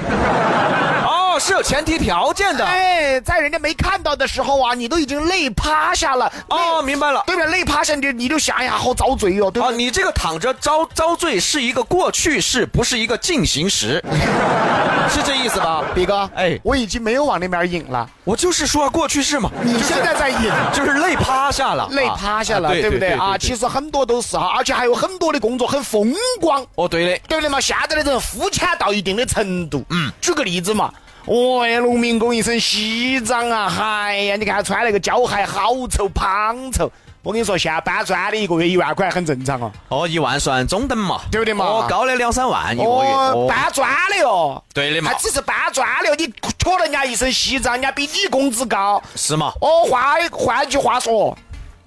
[1.07, 2.65] 哦，是有前提条件的。
[2.65, 6.29] 哎，在人家没看到的时候啊，你都已经累趴下了。
[6.49, 7.23] 哦，明白了。
[7.25, 7.49] 对不对？
[7.51, 14.03] 累趴下，你你就想哎呀，好遭罪哦，对不啊，你这个躺着遭遭罪是一个过去式，不是一个进行时，
[15.09, 15.81] 是这意思吧？
[15.95, 20.51] 比哥，哎我已经没有往那边引了，我就是说过去式嘛，你现在在引。
[20.73, 23.37] 就是累趴下了，累趴下了，啊对不对啊？
[23.37, 27.59] 其实实很多都是哈，而且还有很多的工作很风光，哦，对的，对不对嘛？
[27.59, 29.83] 现在的人肤浅到一定的程度。
[29.89, 30.93] 嗯，举个例子嘛，
[31.25, 36.91] 哦哎，农民工一身西装啊，哎呀，你看他穿那个胶鞋好臭，胖臭。
[37.23, 39.71] 我跟你说，现在搬砖的一个月一万块很正常哦。
[39.89, 49.01] 哦，一万算中等嘛，对不对嘛哦，高的两三万一个月，哦，哦，搬砖的哟，对的嘛还只是搬砖的哟，你瞧人家一身西装，人家比你工资高。
[49.15, 49.51] 是嘛？
[49.59, 51.37] 哦，换换句话说，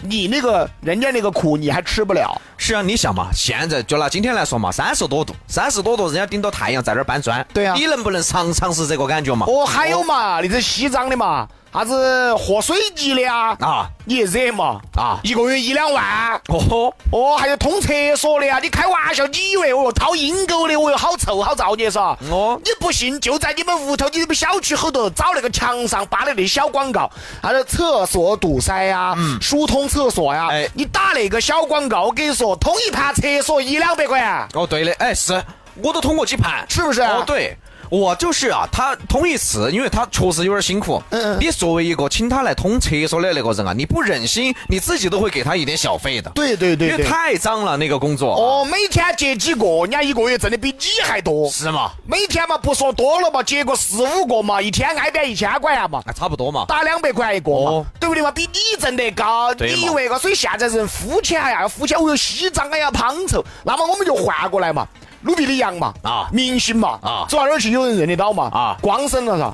[0.03, 2.41] 你那个人家那个苦你还吃不了。
[2.57, 9.47] 是啊，你想嘛，现在就拿今天来说嘛，三十多度，三十多度，人家顶着太阳在那儿搬砖，对啊你能不能尝尝试这个感觉嘛？
[9.49, 14.81] 哦，还有嘛，那种西藏的嘛，啥子和水泥的啊，啊，你也热嘛？
[14.97, 15.21] 啊。
[15.23, 16.03] 一个月一两万。
[16.49, 18.59] 哦，哦，还有通厕所的啊！
[18.61, 20.77] 你开玩笑，你以为我掏阴沟的？
[20.77, 22.17] 我有好臭好造孽嗦？
[22.29, 22.61] 哦。
[22.65, 27.09] 你不信，就在你们屋头、你们小区后头找那个墙上扒的那小广告，
[27.41, 30.69] 啥子厕所堵塞呀、疏通厕所呀，哎。
[30.75, 34.49] 你打那个小广告，我跟你说，通一盘厕所一两百块啊！
[34.55, 35.41] 哦，对的，哎，是，
[35.81, 37.57] 我都通过几盘，是不是哦，对。
[37.91, 41.03] 我就是啊，他通一次，因为他确实有点辛苦。
[41.11, 41.39] 嗯嗯。
[41.41, 46.31] 你作为一个请他来通厕所的那个人啊，你不忍心，你自己都会给他一点小费的。
[46.31, 47.05] 对对对因为。
[47.05, 48.33] 太脏了那个工作。
[48.35, 51.51] 哦，每天接几个，人家一个月挣的比你还多。
[51.51, 51.91] 是嘛？
[52.07, 56.65] 每天嘛，不说多了嘛，接个四五个嘛，一天挨边一千块钱嘛，啊，差不多嘛。
[56.69, 58.31] 打两百块一个嘛哦，对不对嘛？
[58.31, 60.17] 比你挣得高，对你以为个？
[60.19, 64.87] 所以现在人肤浅呀，肤浅，哦哟，西藏哎呀，胖臭，那么我们就换过来嘛，
[65.23, 66.29] 努比里杨嘛，啊。
[66.33, 67.27] 明星嘛，啊。
[67.29, 68.77] 走到哪儿去有人认得到嘛，啊。
[68.81, 69.53] 光生了噻。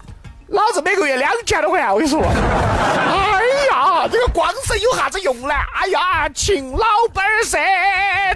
[0.49, 3.41] 老子每个月两千多块钱，我跟你说，哎
[4.07, 5.55] 呀，这个光生有啥子用呢？
[5.75, 7.59] 哎呀，勤老板儿噻，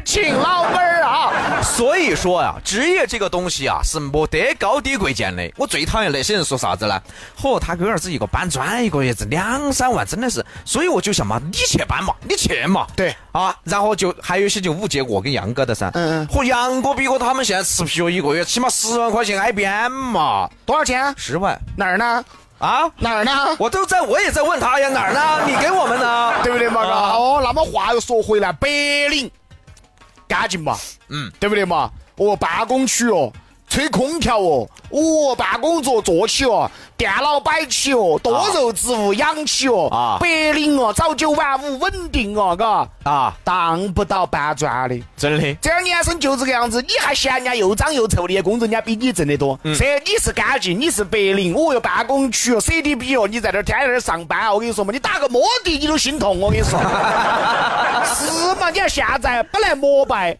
[0.04, 1.62] 勤老板儿啊！
[1.62, 5.50] 所以说呀，职业这个东西啊，是没得高低贵贱的。
[5.56, 7.00] 我最讨厌那些人说啥子呢？
[7.40, 10.44] 嚯，他龟儿子一个搬砖，一个月挣两三万，真的是。
[10.64, 12.86] 所以我就想嘛，你去搬嘛，你去嘛。
[12.96, 15.90] 对啊，然后就还有一些就误解我跟杨哥的噻。
[15.94, 21.14] 嗯嗯和杨哥比哥他们现在吃皮一个月起码十万块钱挨边嘛，多少钱？
[21.16, 22.24] 十万哪儿呢？
[22.60, 22.90] 啊。
[22.98, 23.56] 哪儿呢？
[23.58, 25.44] 我都在，我也在问他呀，哪儿呢？
[25.46, 26.32] 你给我们呢？
[26.44, 26.82] 对不对嘛？
[26.82, 28.68] 啊哦，那么话又说回来，白
[29.10, 29.28] 领
[30.28, 30.76] 干净嘛，
[31.08, 31.90] 嗯，对不对嘛？
[32.16, 33.32] 哦，办公区哦，
[33.70, 45.00] 吹空调哦，哦，办公桌坐起哦，电脑摆起哦，多肉植物养起哦，啊白领哦，早九晚五稳定哦，嘎，啊，当不到搬砖的。
[45.16, 45.54] 真的。
[45.62, 49.56] 这儿年生就这个样子，你还嫌人家又脏又臭的工作，人家比你挣得多。
[49.62, 56.76] 这、你是干净，你是白领，哦哟，办公区哦，CDB 哦，你在这儿天天在那儿上班啊，我跟你说嘛，你打个摩的你都心痛，我跟你说。
[58.16, 58.68] 是嘛？
[58.70, 60.36] 你看现在本来摩拜。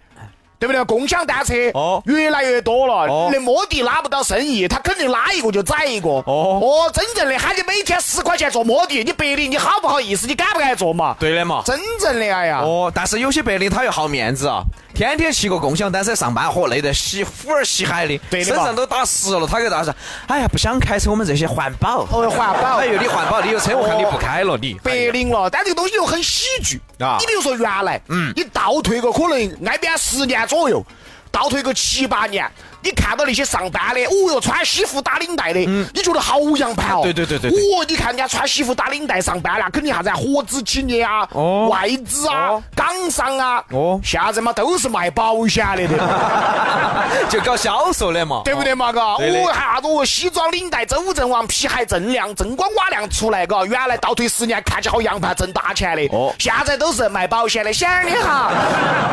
[0.60, 0.84] 对不对？
[0.84, 6.08] 共享单车哦越来越多了，哦那摩的拉不到生意，他肯定拉一个就宰一个。
[6.08, 10.26] 哦哦，真正的喊你每天十块钱坐摩的，你白领你好不好意思？
[10.26, 11.16] 你敢不敢坐嘛？
[11.18, 11.62] 对的嘛。
[11.64, 14.62] 真正的哎呀，哦，但是有些白领他又好面子啊，
[14.94, 19.46] 天天骑个共享单车上班，嚯，累得稀呼儿稀海的，对的身上都打湿了。
[19.46, 19.94] 他给大家说，
[20.28, 22.02] 哎呀，不想开车，我们这些环保。
[22.10, 24.74] 哦环保哎呦，你环保，你 有车，我看你不开了，你。
[24.84, 30.84] 白领了，但这个东西又很喜剧啊你比如说原来，嗯，你倒退个可能挨边十年左右，
[31.30, 32.50] 倒退个七八年，
[32.82, 37.00] 你看到那些上班的，哦哟，穿西服打领带的，你觉得好洋盘哦。
[37.02, 37.60] 对对对对对。
[37.60, 40.14] 哦，你看人家穿西服打领带上班了，肯定啥子啊？
[40.14, 41.68] 合资企业啊，哦。
[41.70, 44.00] 外资啊哦，港商啊，哦。
[44.02, 45.88] 现在嘛都是卖保险的？
[47.28, 48.92] 就搞销售的嘛，对不对嘛？
[48.92, 49.18] 嘎，哦，
[49.52, 56.34] 还啥子哦，西装领带周正王，皮鞋锃亮，锃光瓦亮出来，嘎，原来倒退十年看起好洋盘，挣大钱的，哦。
[56.38, 57.72] 现在都是卖保险的。
[57.72, 58.50] 先生你好，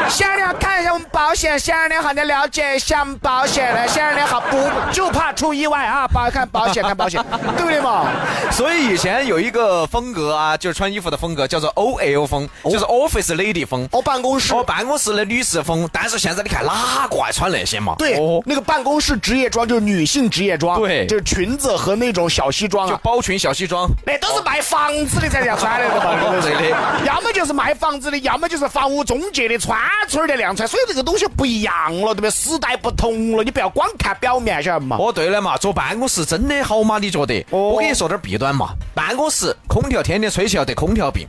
[0.09, 4.57] 先生你好，看一下我们保险，先生你好，你了解一下我们保险的，先生你好，不
[4.91, 7.23] 就怕出意外啊，保看保险看保险，
[7.57, 8.07] 对不对嘛？
[8.51, 13.87] 所以以前有一个风格啊，就是穿衣服的风格叫做 OL 风，就是 Office Lady 风。
[13.91, 14.53] 哦，办公室。
[14.53, 17.95] 哦，办公室的女士风，但是现在你看哪个爱穿那些嘛？
[17.97, 23.89] 对，哦，那个办公室职业装就是女性职业装，对就是裙子和那种小西装就啊，包裙小西装。
[24.05, 26.15] 那都是卖房子的才这样穿的，对吧？
[26.19, 32.31] 对不对对的要么就是卖房子的，要么就是房屋中介的穿村儿的亮穿，所以这个东西不一样了，对不对？
[32.31, 34.97] 时代不同了，你不要光看表面，晓得嘛？
[34.99, 36.97] 哦，对了嘛，坐办公室真的好吗？
[36.99, 37.39] 你觉得？
[37.51, 38.73] 哦我跟你说点弊端嘛。
[38.93, 41.25] 办公室空调天天吹起要得空调病，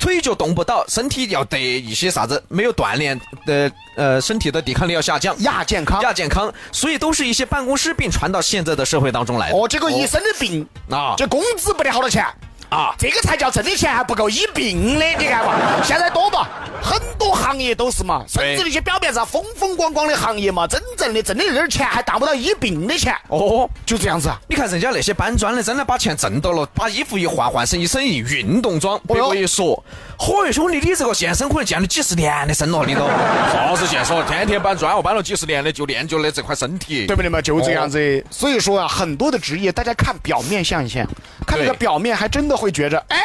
[0.00, 6.02] 腿脚动不到，身体要得一些啥子没有锻炼的呃，身体的抵抗力要下降，亚健康。
[6.02, 9.56] 亚健康，所以都是一些办公室病传到现在的社会当中来的。
[9.56, 12.26] 哦，结果一身的病啊这工资不得好多钱
[12.72, 12.94] 啊。
[12.98, 15.54] 这个才叫挣的钱还不够医病的，你看嘛，
[15.84, 16.48] 现在多嘛，
[16.82, 24.38] 很多行业都是嘛，甚至那些表面上风风光光的行业嘛，真正的挣的那点儿钱还当不到医病的钱，哦，就这样子啊。
[24.48, 29.00] 你看人家那些搬砖的，真的把钱挣到了，把衣服一换，换成一身运动装。
[29.06, 29.82] 别个一说，
[30.22, 33.08] 嚯哟，兄弟，你这个健身可能健了几十年的身了，你都
[33.52, 34.24] 啥子健身？
[34.24, 37.08] 天天搬砖，我搬了几十年的，就练就了这块身体。
[37.08, 37.42] 对不对嘛？
[37.42, 38.24] 就这样子。
[38.30, 41.04] 所以说啊，很多的职业，大家看表面像一像，
[41.44, 43.18] 看这个表面，还真的会觉着，哎，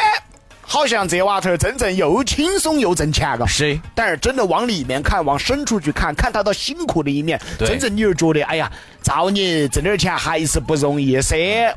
[0.70, 3.48] 好像这娃头儿真正又轻松又挣钱个。
[3.48, 8.70] 是但是真的往里面看，往深处去看，看他的辛苦的一面，对真正你就觉得，哎呀，
[9.02, 11.20] 造孽，挣点钱还是不容易。
[11.22, 11.36] 是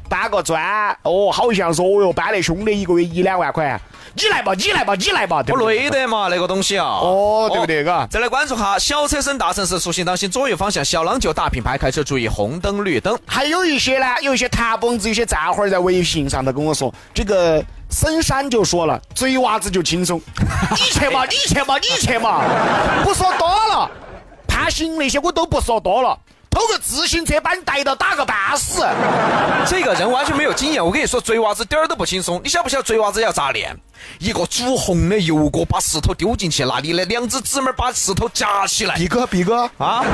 [0.09, 0.61] 搬个砖，
[1.05, 3.81] 哦，好像说，哦哟，搬得凶的，一个月一两万块，
[4.15, 5.69] 你来吧，你来吧，你来吧，对不？
[5.69, 6.87] 累的嘛，那个东西啊。
[6.87, 13.17] 哦对不对嘎再来关注哈小车身大城市，出行当心左右方向小郎就大品牌，开车注意红灯绿灯。
[13.25, 20.21] 还有一些呢，有一些弹蹦子，有些站会儿在微信上头跟我说，这个深山就说了，贼娃子就轻松，
[20.71, 22.43] 你去嘛，你去嘛，你去嘛，
[23.03, 23.91] 不说多了，
[24.47, 26.17] 判刑那些我都不说多了，
[26.49, 28.87] 偷个自行车把你逮到打个半死，
[29.67, 32.41] 这个人完全没有经验，我跟你说，追娃子点儿都不轻松。
[32.43, 33.77] 你晓不晓得追娃子要咋练？
[34.19, 40.05] 一个煮红的油锅，把石头丢进去，那你的两只指拇儿把石头夹起来毕哥，毕哥，啊？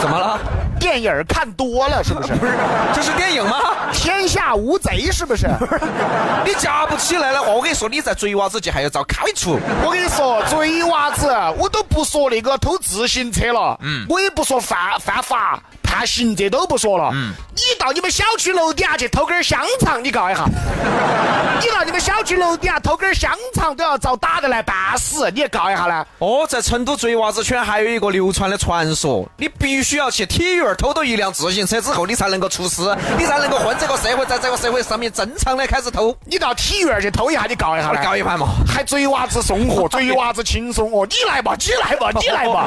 [0.00, 0.38] 怎么了？
[0.78, 2.34] 电影儿看多了是不是？
[2.34, 2.52] 不是，
[2.94, 3.58] 这是电影吗？
[3.92, 5.48] 天下无贼是不是？
[6.44, 9.58] 你夹不起来的话，我跟你说，你在追娃子界还要遭开除。
[9.84, 15.62] 我跟你说，追娃子，我都不说那个偷自行车了，嗯，我也不说犯犯法。
[15.96, 20.44] 判刑这都不说了，嗯，你到你们小区楼底下去偷根香肠，你告一下。
[21.58, 26.04] 你到你们小区楼底下偷根香肠都要遭打得来半死，你也告一下呢？
[26.18, 32.82] 哦，在成都追娃子圈还有一个流传的传说，你必须要去体院偷到一辆自行车之后，你才能够出师，
[33.16, 36.14] 你才能够混这个社会，在这个社会上面正常的开始偷。
[36.26, 38.48] 你到体院去偷一下，你告一下， 告一盘嘛？
[38.68, 41.06] 还追娃子送货， 追娃子轻松哦！
[41.08, 42.66] 你来吧，你来吧，你来吧！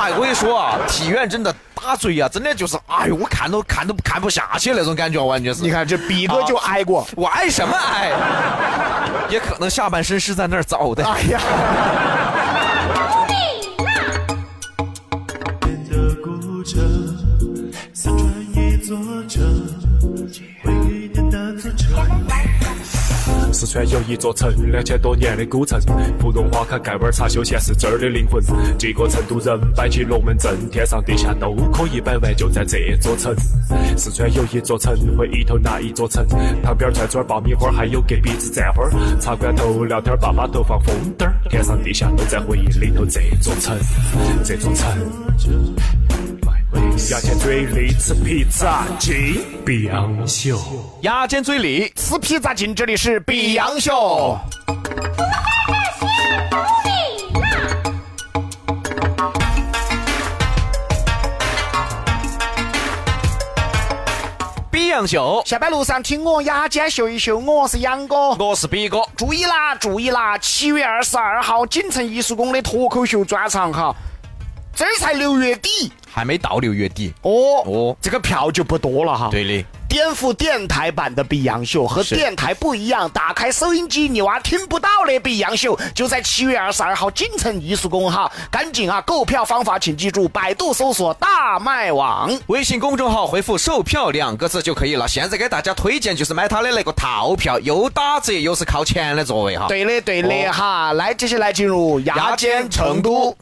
[0.00, 1.52] 哎，我跟你说啊，体院真的。
[1.82, 5.62] 打嘴呀，真的就是，哎呦，我看都看都看不下去那种感觉，完全是。
[5.62, 8.12] 你看这逼哥就挨过，我挨什么挨？
[9.28, 11.04] 也可能下半身是在那儿造的。
[11.04, 11.40] 哎呀。
[23.52, 25.78] 四川有一座城，两千多年的古城，
[26.18, 28.42] 芙蓉花开，盖碗茶，休闲是这儿的灵魂。
[28.78, 33.34] 几个成都人摆起龙门阵，天上地下都可以摆完，就在这座城。
[33.96, 36.26] 四川有一座城，回忆头那一座城，
[36.62, 38.88] 旁边串串爆米花，还有隔壁子蘸花。
[39.20, 43.04] 茶馆头聊天，爸爸头放风灯，天上地下都在回忆里头。
[43.04, 43.76] 这座城，
[44.42, 46.01] 这座城。
[47.10, 50.56] 牙尖嘴利吃披萨进碧昂秀，
[51.00, 54.38] 牙尖嘴利吃披萨进，这里是碧昂秀。
[64.70, 69.02] 碧阳秀，下班路上听我牙尖秀一秀，我是杨哥，我是比哥。
[69.16, 70.38] 注意啦，注意啦！
[70.38, 73.92] 七月二十二号，锦城艺术宫的脱口秀专场哈，
[74.74, 75.92] 这才六月底。
[76.12, 77.30] 还没到六月底哦
[77.64, 79.28] 哦，这个票就不多了哈。
[79.30, 89.00] 对的，颠覆电台版的《比洋秀》和电台不一样，打开收音机你娃听不到的《比洋秀》，就在七月二十二号锦城艺术宫哈，赶紧啊！
[89.06, 95.08] 购票方法请记住，百度搜索“大麦网”，微信公众号回复“售票”两个字就可以了。
[95.08, 99.66] 现在给大家推荐就是买他的那个套票，又打折又是靠前的座位哈。
[99.68, 103.34] 对的对的哈，来接下来进入牙尖成都。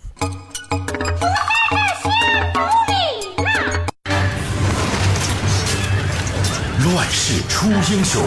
[6.93, 8.23] 乱世出英雄，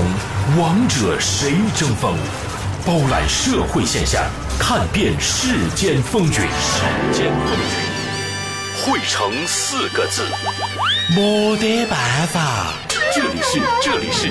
[0.58, 2.16] 王者谁争锋？
[2.86, 4.22] 包揽社会现象，
[4.60, 6.32] 看遍世间风云。
[6.32, 6.38] 世
[7.14, 10.28] 间风云，汇成四个字：
[11.16, 12.74] 没得办法。
[13.16, 14.28] 这里是这里是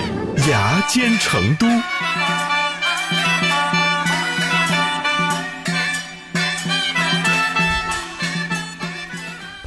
[0.51, 1.67] 牙尖成都。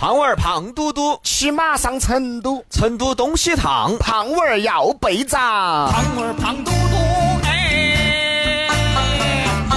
[0.06, 5.88] 胖娃儿胖嘟嘟，骑马上成都，成都东西烫，胖娃儿要被砸。
[5.88, 6.96] 胖娃儿胖嘟嘟，
[7.44, 8.68] 哎，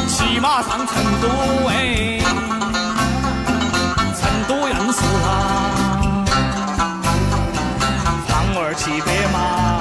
[0.06, 1.28] 骑马上成都，
[1.68, 2.20] 哎，
[4.20, 6.26] 成都硬是啊，
[8.28, 9.80] 胖娃儿骑白马。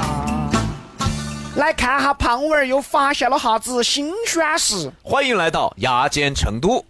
[1.56, 4.90] 来看哈，胖娃儿又发现了啥子新鲜事？
[5.02, 6.82] 欢迎来到牙尖成都。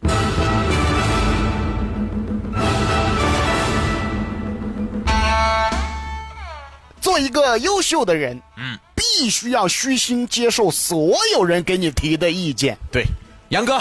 [7.19, 12.79] 做一个优秀的人，嗯，必须要虚心接受所有人给你提的意见。
[12.93, 13.05] 对，
[13.49, 13.77] 杨哥，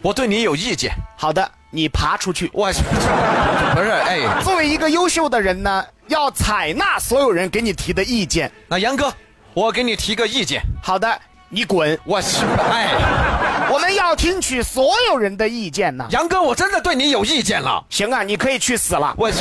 [0.00, 0.90] 我对你有意见。
[1.18, 2.50] 好的，你爬出去。
[2.54, 8.50] 我 不是，哎，作为一个优秀的人呢，要采纳所有人给你提的意见。
[8.68, 9.12] 那杨哥，
[9.52, 10.62] 我给你提个意见。
[10.82, 11.20] 好的，
[11.50, 11.98] 你滚。
[12.06, 12.38] 我去，
[12.70, 16.06] 哎，我们要听取所有人的意见呢。
[16.10, 17.84] 杨哥，我真的对你有意见了。
[17.90, 19.14] 行啊，你可以去死了。
[19.18, 19.36] 我去，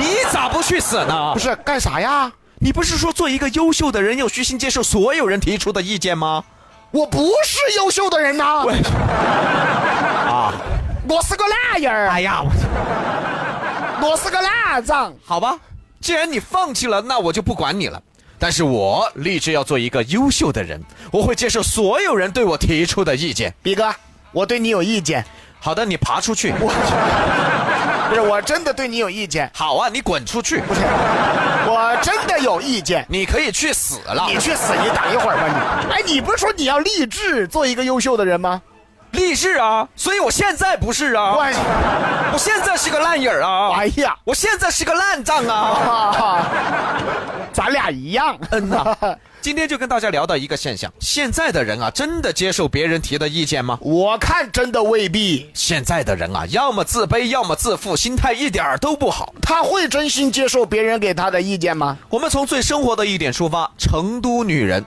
[0.00, 1.32] 你咋不去死呢？
[1.32, 2.32] 不是干啥呀？
[2.64, 6.44] 你不是说做一个优秀的人要虚心接受所有人提出的意见吗？
[6.92, 8.44] 我不是优秀的人呐！
[10.28, 10.54] 啊，
[11.08, 12.08] 我是个烂人儿。
[12.08, 12.40] 哎呀，
[14.00, 15.12] 我我是个烂账。
[15.24, 15.58] 好吧，
[16.00, 18.00] 既然你放弃了，那我就不管你了。
[18.38, 23.52] 但是我立志要做一个优秀的人，我会接受所有人对我提出的意见。
[23.60, 23.92] 比哥，
[24.30, 25.24] 我对你有意见。
[25.58, 26.54] 好的，你爬出去。
[28.12, 29.50] 不是，我真的对你有意见。
[29.54, 30.60] 好啊，你滚出去。
[30.60, 30.80] 不是，
[31.66, 33.06] 我真的有意见。
[33.08, 34.26] 你可以去死了。
[34.28, 35.46] 你去死，你等一会儿吧
[35.86, 35.92] 你。
[35.92, 38.60] 哎，你不是说你要立志做一个优秀的人吗？
[39.12, 41.34] 立志啊，所以我现在不是啊。
[41.36, 41.44] 我
[42.32, 43.70] 我现在是个烂人啊。
[43.76, 46.46] 哎呀，我现在是个烂账啊。
[47.52, 48.36] 咱俩一样。
[48.50, 48.96] 嗯呐。
[49.42, 53.76] 今天就跟大家聊到一个现象：现在的人啊，真的接受别人提的意见吗？
[53.80, 59.34] 我看真的未必，现在的人啊，要么自卑，要么自负，心态一点儿都不好。
[59.42, 61.98] 他会真心接受别人给他的意见吗？
[62.08, 64.86] 我们从最生活的一点出发，成都女人。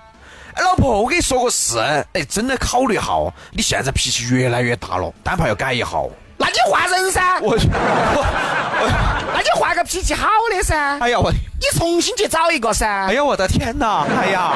[0.54, 1.78] 哎，老婆，我跟你说个事，
[2.14, 6.10] 哎，真的考虑哈哦，你现在脾气越来越大了，单怕要改一下哦。
[6.38, 13.06] 那你换人噻，我去，那你换个脾气好的噻，哎呀我，你重新去找一个噻。
[13.08, 14.54] 哎呀我的天哪，哎呀，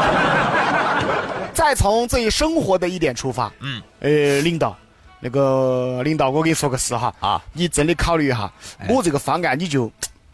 [1.54, 4.76] 再从最生活的一点出发，嗯，呃，领导，
[5.20, 8.52] 那个领导，我跟你说个事哈，啊你真的考虑一下，
[8.90, 9.90] 我这个方案你就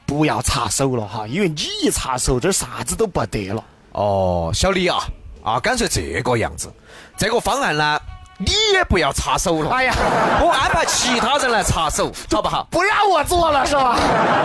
[0.05, 3.63] 不要插手了哈，因为你一插手，这啥子都不得了。
[3.91, 4.97] 哦，小李啊，
[5.43, 6.73] 啊，干脆这个样子，
[7.17, 7.99] 这个方案呢，
[8.37, 9.93] 你也不要插手了，哎呀，
[10.41, 12.67] 我安排其他人来插手，好不好？
[12.69, 13.97] 不让我做了是吧？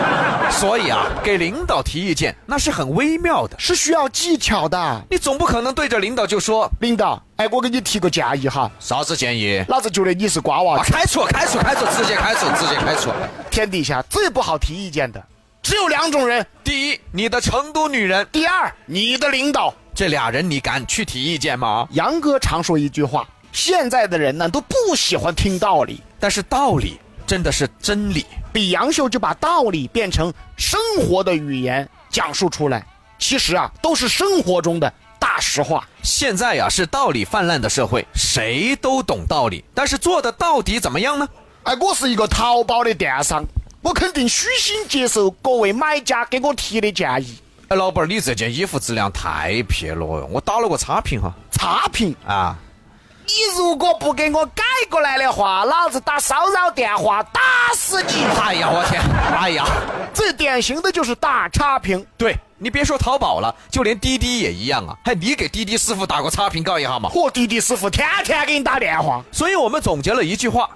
[0.49, 5.01] 所以啊，给领导提意见那是很微妙的，是需要技巧的。
[5.09, 9.63] 你总不可能对着领导就说领导，哎，我给你提个建议哈，啥子建议。
[9.67, 10.91] 老子觉得你是瓜娃啊，子。
[10.91, 13.09] 开除，开除，开除，直接开除，直接开除。
[13.49, 15.21] 天底下最不好提意见的
[15.61, 19.73] 只有两种人：第一，你的成都女人，第二，你的领导。
[19.93, 21.85] 这俩人你敢去提意见吗？
[21.91, 26.01] 杨哥常说一句话：现在的人呢都不喜欢听道理。
[26.19, 28.25] 但是道理真的是真理。
[28.53, 32.85] 比杨秀就把道理变成生活的语言讲述出来，
[33.17, 35.87] 其实啊都是生活中的大实话。
[36.03, 41.27] 现在呀、是道理泛滥的社会，谁都懂道理，但是做的到底怎么样呢？
[41.63, 43.45] 哎，我是一个淘宝的电商，
[43.81, 47.37] 我肯定虚心接受各位买家给我提的建议。
[47.69, 51.33] 哎，老板儿，你这件衣服质量太撇了，我打了个差评哈。
[51.51, 52.57] 差评，啊，
[53.31, 57.39] 你如果不给我改过来的话，老子打骚扰电话打
[57.73, 58.25] 死你！
[58.37, 59.01] 哎呀，我天，
[59.39, 59.65] 哎呀，
[60.13, 62.05] 最典型的就是打差评。
[62.17, 64.97] 对你别说淘宝了，就连滴滴也一样啊。
[65.05, 67.09] 还你给滴滴师傅打个差评告一下嘛。
[67.15, 70.69] 我滴滴师傅天天给你打电话，所以我们总结了一句话：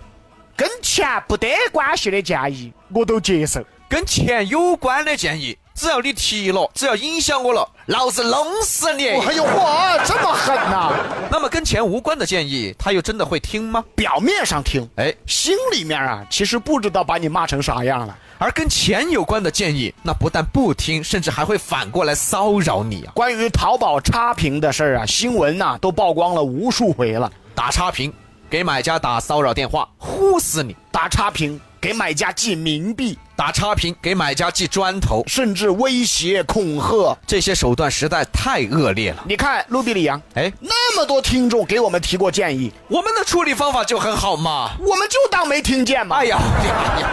[0.56, 3.62] 跟钱不得关系的建议我都接受。
[3.90, 9.10] 跟钱有关的建议，只要你提了，只要影响我了，老子弄死你！
[9.10, 10.94] 哎呦嚯，这么狠呐、
[11.30, 13.84] 那么跟钱无关的建议，他又真的会听吗？
[13.94, 18.18] 表面上听，哎，心里面啊，其实不知道把你骂成啥样了。
[18.38, 23.12] 而跟钱有关的建议，那不但不听，甚至还会反过来骚扰你啊！
[23.14, 27.30] 关于淘宝差评的事儿啊，新闻呐、都曝光了无数回了。
[27.54, 28.14] 打差评，
[28.50, 30.76] 给买家打骚扰电话，呼死你！
[30.92, 37.16] 打差评，给买家寄冥币，打差评，给买家寄砖头，甚至威胁恐吓。
[37.28, 39.24] 这些手段实在太恶劣了。
[39.28, 44.72] 你看卢比里昂，哎，那么多听众给我们提过建议，我们的处理方法就很好嘛。
[44.80, 46.16] 我们就当没听见嘛。
[46.16, 46.66] 哎呀，哎
[47.02, 47.10] 呀，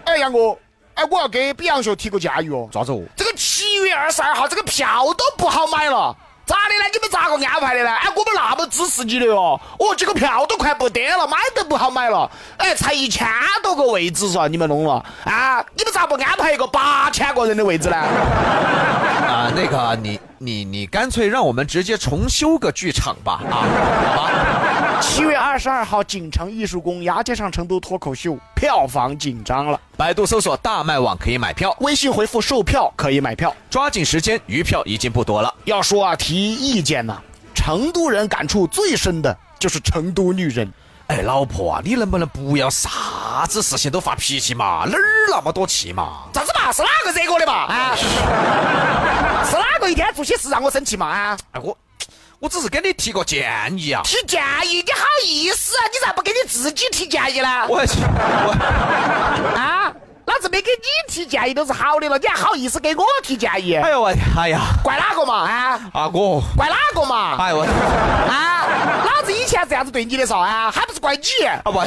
[0.06, 0.56] 哎，杨哥，
[0.94, 2.66] 哎，我要给比洋秀提个建议哦。
[2.72, 3.02] 咋子哦？
[3.14, 6.16] 这个七月二十二号这个票都不好买了，
[6.50, 6.84] 咋的呢？
[6.92, 7.90] 你们咋个安排的呢？
[7.90, 12.28] 哎，我们那么支持你的哦，哦，这个票都快不得了，买都不好买了。
[12.56, 13.24] 哎，才一千
[13.62, 15.64] 多个位置嗦，你们弄了啊？
[15.76, 17.96] 你们咋不安排一个八千个人的位置呢？
[17.96, 23.54] 啊，那个你你你干脆让我们直接重修个剧场吧，啊，
[24.16, 24.30] 好吧？
[25.00, 33.54] 七月二十二号，锦城艺术宫牙尖上成都脱口秀票房紧张了，百度搜索大麦网可以买票，微信回复售票可以买票。
[33.70, 35.54] 抓紧时间，余票已经不多了。
[35.64, 37.20] 要说啊，提意见呐、
[37.54, 40.70] 成都人感触最深的就是成都女人。
[41.08, 44.84] 哎，老婆啊，你能不能不要啥子事情都发脾气嘛？
[44.86, 46.24] 哪儿那么多气嘛？
[46.32, 46.70] 咋子嘛？
[46.72, 47.52] 是哪个惹我的嘛？
[47.66, 47.96] 啊？
[49.44, 51.06] 是哪个一天做些事让我生气嘛？
[51.08, 51.36] 啊？
[51.50, 51.76] 哎，我
[52.38, 54.02] 我只是给你提个建议啊。
[54.04, 55.82] 提建议，你好意思啊？
[55.92, 57.66] 你咋不给你自己提建议呢？
[57.68, 57.84] 我我，啊？
[58.54, 59.19] 老
[60.40, 63.74] 子没给你提建议都是好的了，你还好意思给我提建议？
[63.74, 65.34] 哎呦我，哎呀，怪哪个嘛？
[65.48, 65.80] 啊？
[65.92, 67.36] 阿哥，怪哪个嘛？
[67.38, 68.66] 哎我，啊？
[69.04, 71.46] 老子以前这样子对你的时候啊，还不是怪你？
[71.46, 71.86] 啊我，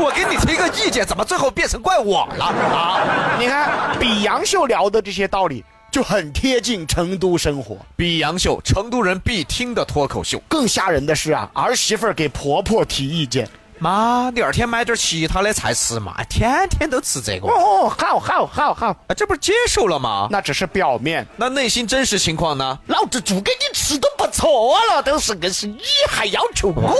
[0.00, 3.00] 我给你提个意见，怎么最后变成怪我了啊？
[3.38, 7.76] 你看，比杨秀聊的这些道理就很贴近成都生活。
[7.96, 10.40] 比杨秀，成都人必听的脱口秀。
[10.48, 13.48] 更吓人的是啊，儿媳妇儿给婆婆提意见。
[13.84, 20.26] 妈，第二天买点其他的菜吃嘛，天天都吃这个，哦，好好好好，啊，这不是接受了吗？
[20.30, 21.26] 那只是表面。
[21.36, 22.78] 那内心真实情况呢？
[22.86, 26.96] 老子做给你吃都不错了，都是硬是你还要求我，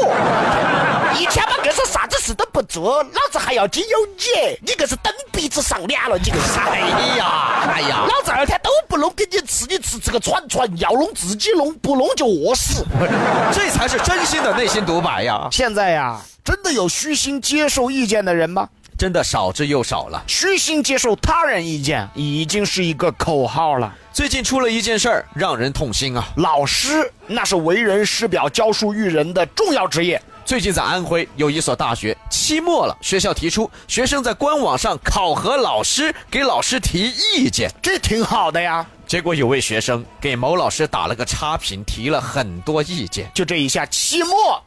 [1.18, 6.60] 一天嘛硬是啥子事都不做，老子还要经有你，你硬是蹬鼻子上脸了，你个是。
[6.60, 6.80] 哎
[7.16, 12.84] 呀，哎呀，老子二天都不弄给你吃，你吃这个串串，要弄自己弄，不弄就饿死。
[13.54, 15.48] 这才是真心的内心独白呀！
[15.50, 18.68] 现在呀，真的有虚心接受意见的人吗？
[18.98, 20.22] 真的少之又少了。
[20.26, 23.92] 虚心接受他人意见已经是一个口号了。
[24.12, 26.22] 最近出了一件事儿，让人痛心啊！
[26.36, 30.20] 老师那是为人师表、教书育人的重要职业。
[30.44, 37.70] 最近在安徽有一所大学期末了，学校提出学生在官网上考核老师，给老师提意见。
[37.82, 38.86] 这挺好的呀。
[39.06, 43.30] 结果有位学生给某老师打了个差评，提了很多意见。
[43.34, 44.62] 就这一下，期末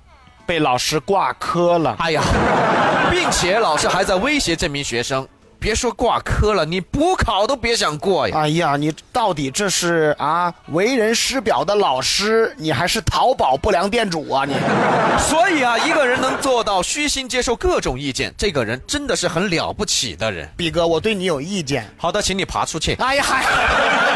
[0.47, 1.97] 被老师挂科了。
[1.99, 2.23] 哎呀，
[3.11, 5.27] 并且老师还在威胁这名学生。
[5.59, 8.37] 别说挂科了，你补考都别想过呀！
[8.37, 14.53] 哎呀，你到底这是啊为人师表的老师，你还是淘宝不良店主啊你？
[15.19, 20.47] 所以啊，一个人能做到虚心接受各种意见，这个人真的是很了不起的人。
[20.55, 21.91] 比哥，我对你有意见。
[21.97, 22.93] 好的，请你爬出去。
[22.99, 23.43] 哎呀嗨！
[23.43, 24.06] 读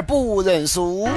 [0.00, 1.08] 不认输。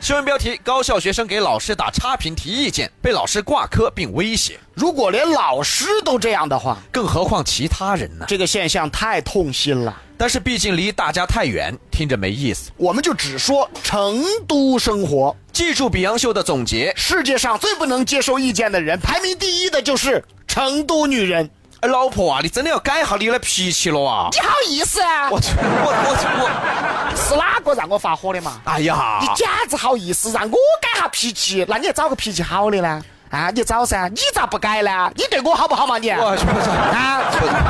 [0.00, 4.58] 新闻标题：高校学生给老师打差评提意见，被老师挂科并威胁。
[4.74, 8.24] 如果连老师都这样的话，更何况其他人呢？
[8.26, 9.94] 这个现象太痛心了。
[10.16, 12.70] 但是毕竟离大家太远，听着没意思。
[12.76, 15.36] 我们就只说成都生活。
[15.52, 21.48] 记住比杨秀的总结：世界上最不能接受意见的人，排名第一的就是成都女人。
[21.80, 24.28] 哎，老婆啊，你真的要改一下你的脾气了啊！
[24.32, 25.30] 你好意思啊！
[25.30, 26.12] 我去，我我
[26.42, 28.60] 我，是哪个让我发火的嘛？
[28.64, 31.64] 哎呀，你简直好意思让我改下脾气？
[31.66, 33.02] 那你要找个脾气好的呢？
[33.30, 35.10] 啊，你找噻，你咋不改呢？
[35.14, 36.10] 你对我好不好嘛你？
[36.10, 36.18] 啊，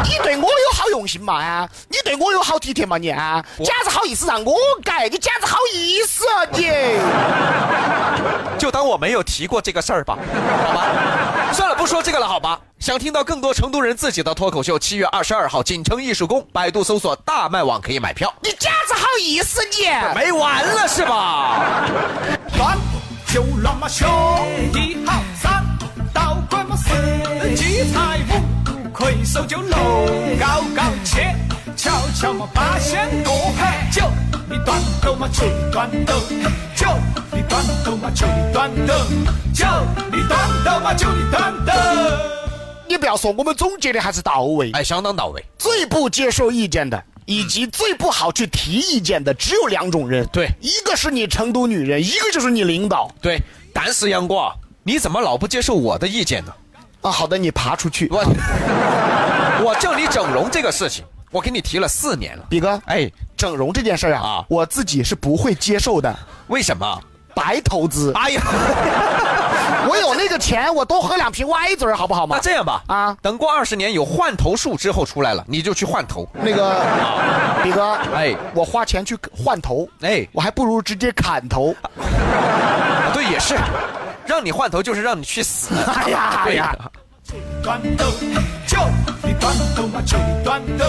[0.02, 1.40] 你对我有好用心嘛？
[1.40, 3.10] 啊，你对我有好体贴嘛你？
[3.10, 5.04] 啊，简直好意思让我改？
[5.08, 6.68] 你简直好意思啊你！
[8.58, 10.18] 就当我没有提过这个事儿吧，
[10.66, 10.86] 好吧？
[11.52, 12.60] 算了，不说这个了，好吧？
[12.78, 18.32] 想听到更多成都人自己的脱口秀，七月二十二号锦城艺术宫，百度搜索大麦网可以买票。
[18.42, 19.86] 你简直好意思你！
[20.14, 21.88] 没完了是吧？
[22.56, 22.78] 乱
[23.26, 24.06] 就乱嘛，学
[24.74, 25.64] 一好三，
[26.14, 31.34] 倒拐嘛四，记财五，魁首就龙，高高切，
[31.76, 34.02] 巧巧嘛八仙过海，九
[34.50, 36.14] 里断斗嘛九里断斗，
[36.76, 36.86] 九
[37.32, 38.94] 里断斗嘛九里断斗，
[39.54, 39.66] 九
[40.12, 41.72] 里断斗嘛就你断斗。
[42.88, 44.70] 你不要说，我们总结的还是到位。
[44.72, 45.44] 哎，相当到位。
[45.58, 50.26] 最不接受意见的，以及最不好去提意见的，只有两种人。
[50.32, 53.10] 对，一个是你成都女人，一个就是你领导。
[53.22, 53.40] 对，
[53.72, 54.52] 但是杨哥，
[54.82, 56.52] 你怎么老不接受我的意见呢？
[57.02, 58.08] 啊，好的，你爬出去。
[58.10, 58.18] 我
[59.64, 62.44] 我叫你整容这个事情，我给你提了四年了。
[62.48, 66.14] 比哥，哎，整容这件事儿啊，啊我自己是不会接受的，
[66.48, 67.00] 为什么？
[67.34, 68.12] 白投资。
[68.14, 68.42] 哎呀，
[69.88, 72.36] 我有那个钱，我多喝两瓶歪嘴儿好不好嘛？
[72.36, 76.28] 那这样吧，啊等过二十年有换头术之后出来了，你就去换头。
[76.32, 76.82] 那个，
[77.62, 81.74] 比哥，哎我花钱去换头，哎我还不如直接砍头。
[81.82, 83.56] 啊对，也是，
[84.26, 85.72] 让你换头就是让你去死。
[85.86, 86.76] 哎呀哎对呀，
[87.62, 88.04] 断斗，
[88.66, 88.78] 九
[89.22, 90.84] 里断斗嘛九里断斗，